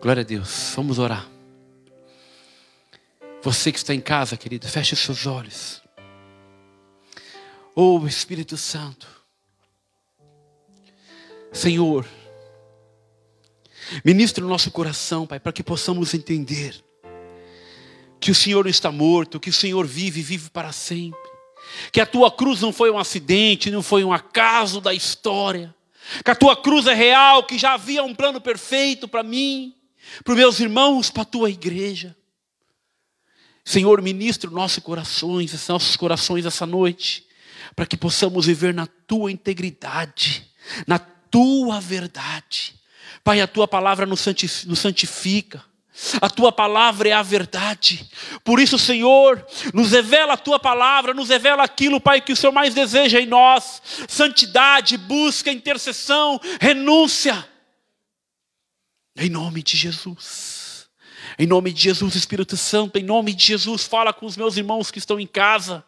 [0.00, 0.72] Glória a Deus.
[0.76, 1.28] Vamos orar.
[3.42, 5.82] Você que está em casa, querido, feche os seus olhos.
[7.74, 9.08] Oh Espírito Santo.
[11.52, 12.06] Senhor,
[14.04, 16.80] ministre o nosso coração, Pai, para que possamos entender
[18.20, 21.18] que o Senhor não está morto, que o Senhor vive e vive para sempre.
[21.90, 25.75] Que a tua cruz não foi um acidente, não foi um acaso da história
[26.24, 29.74] que a tua cruz é real, que já havia um plano perfeito para mim,
[30.24, 32.16] para os meus irmãos, para a tua igreja.
[33.64, 37.26] Senhor, ministra nossos corações, nossos corações essa noite,
[37.74, 40.48] para que possamos viver na tua integridade,
[40.86, 42.74] na tua verdade.
[43.24, 44.20] Pai, a tua palavra nos
[44.78, 45.64] santifica.
[46.20, 48.08] A tua palavra é a verdade.
[48.44, 52.52] Por isso, Senhor, nos revela a tua palavra, nos revela aquilo, Pai, que o Senhor
[52.52, 57.48] mais deseja em nós: santidade, busca, intercessão, renúncia.
[59.16, 60.86] Em nome de Jesus.
[61.38, 64.90] Em nome de Jesus, Espírito Santo, em nome de Jesus, fala com os meus irmãos
[64.90, 65.84] que estão em casa.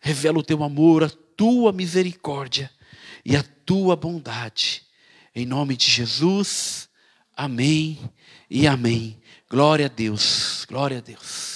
[0.00, 2.70] Revela o teu amor, a tua misericórdia
[3.24, 4.82] e a tua bondade.
[5.34, 6.88] Em nome de Jesus.
[7.36, 7.98] Amém
[8.48, 9.20] e amém.
[9.50, 11.53] Glória a Deus, glória a Deus.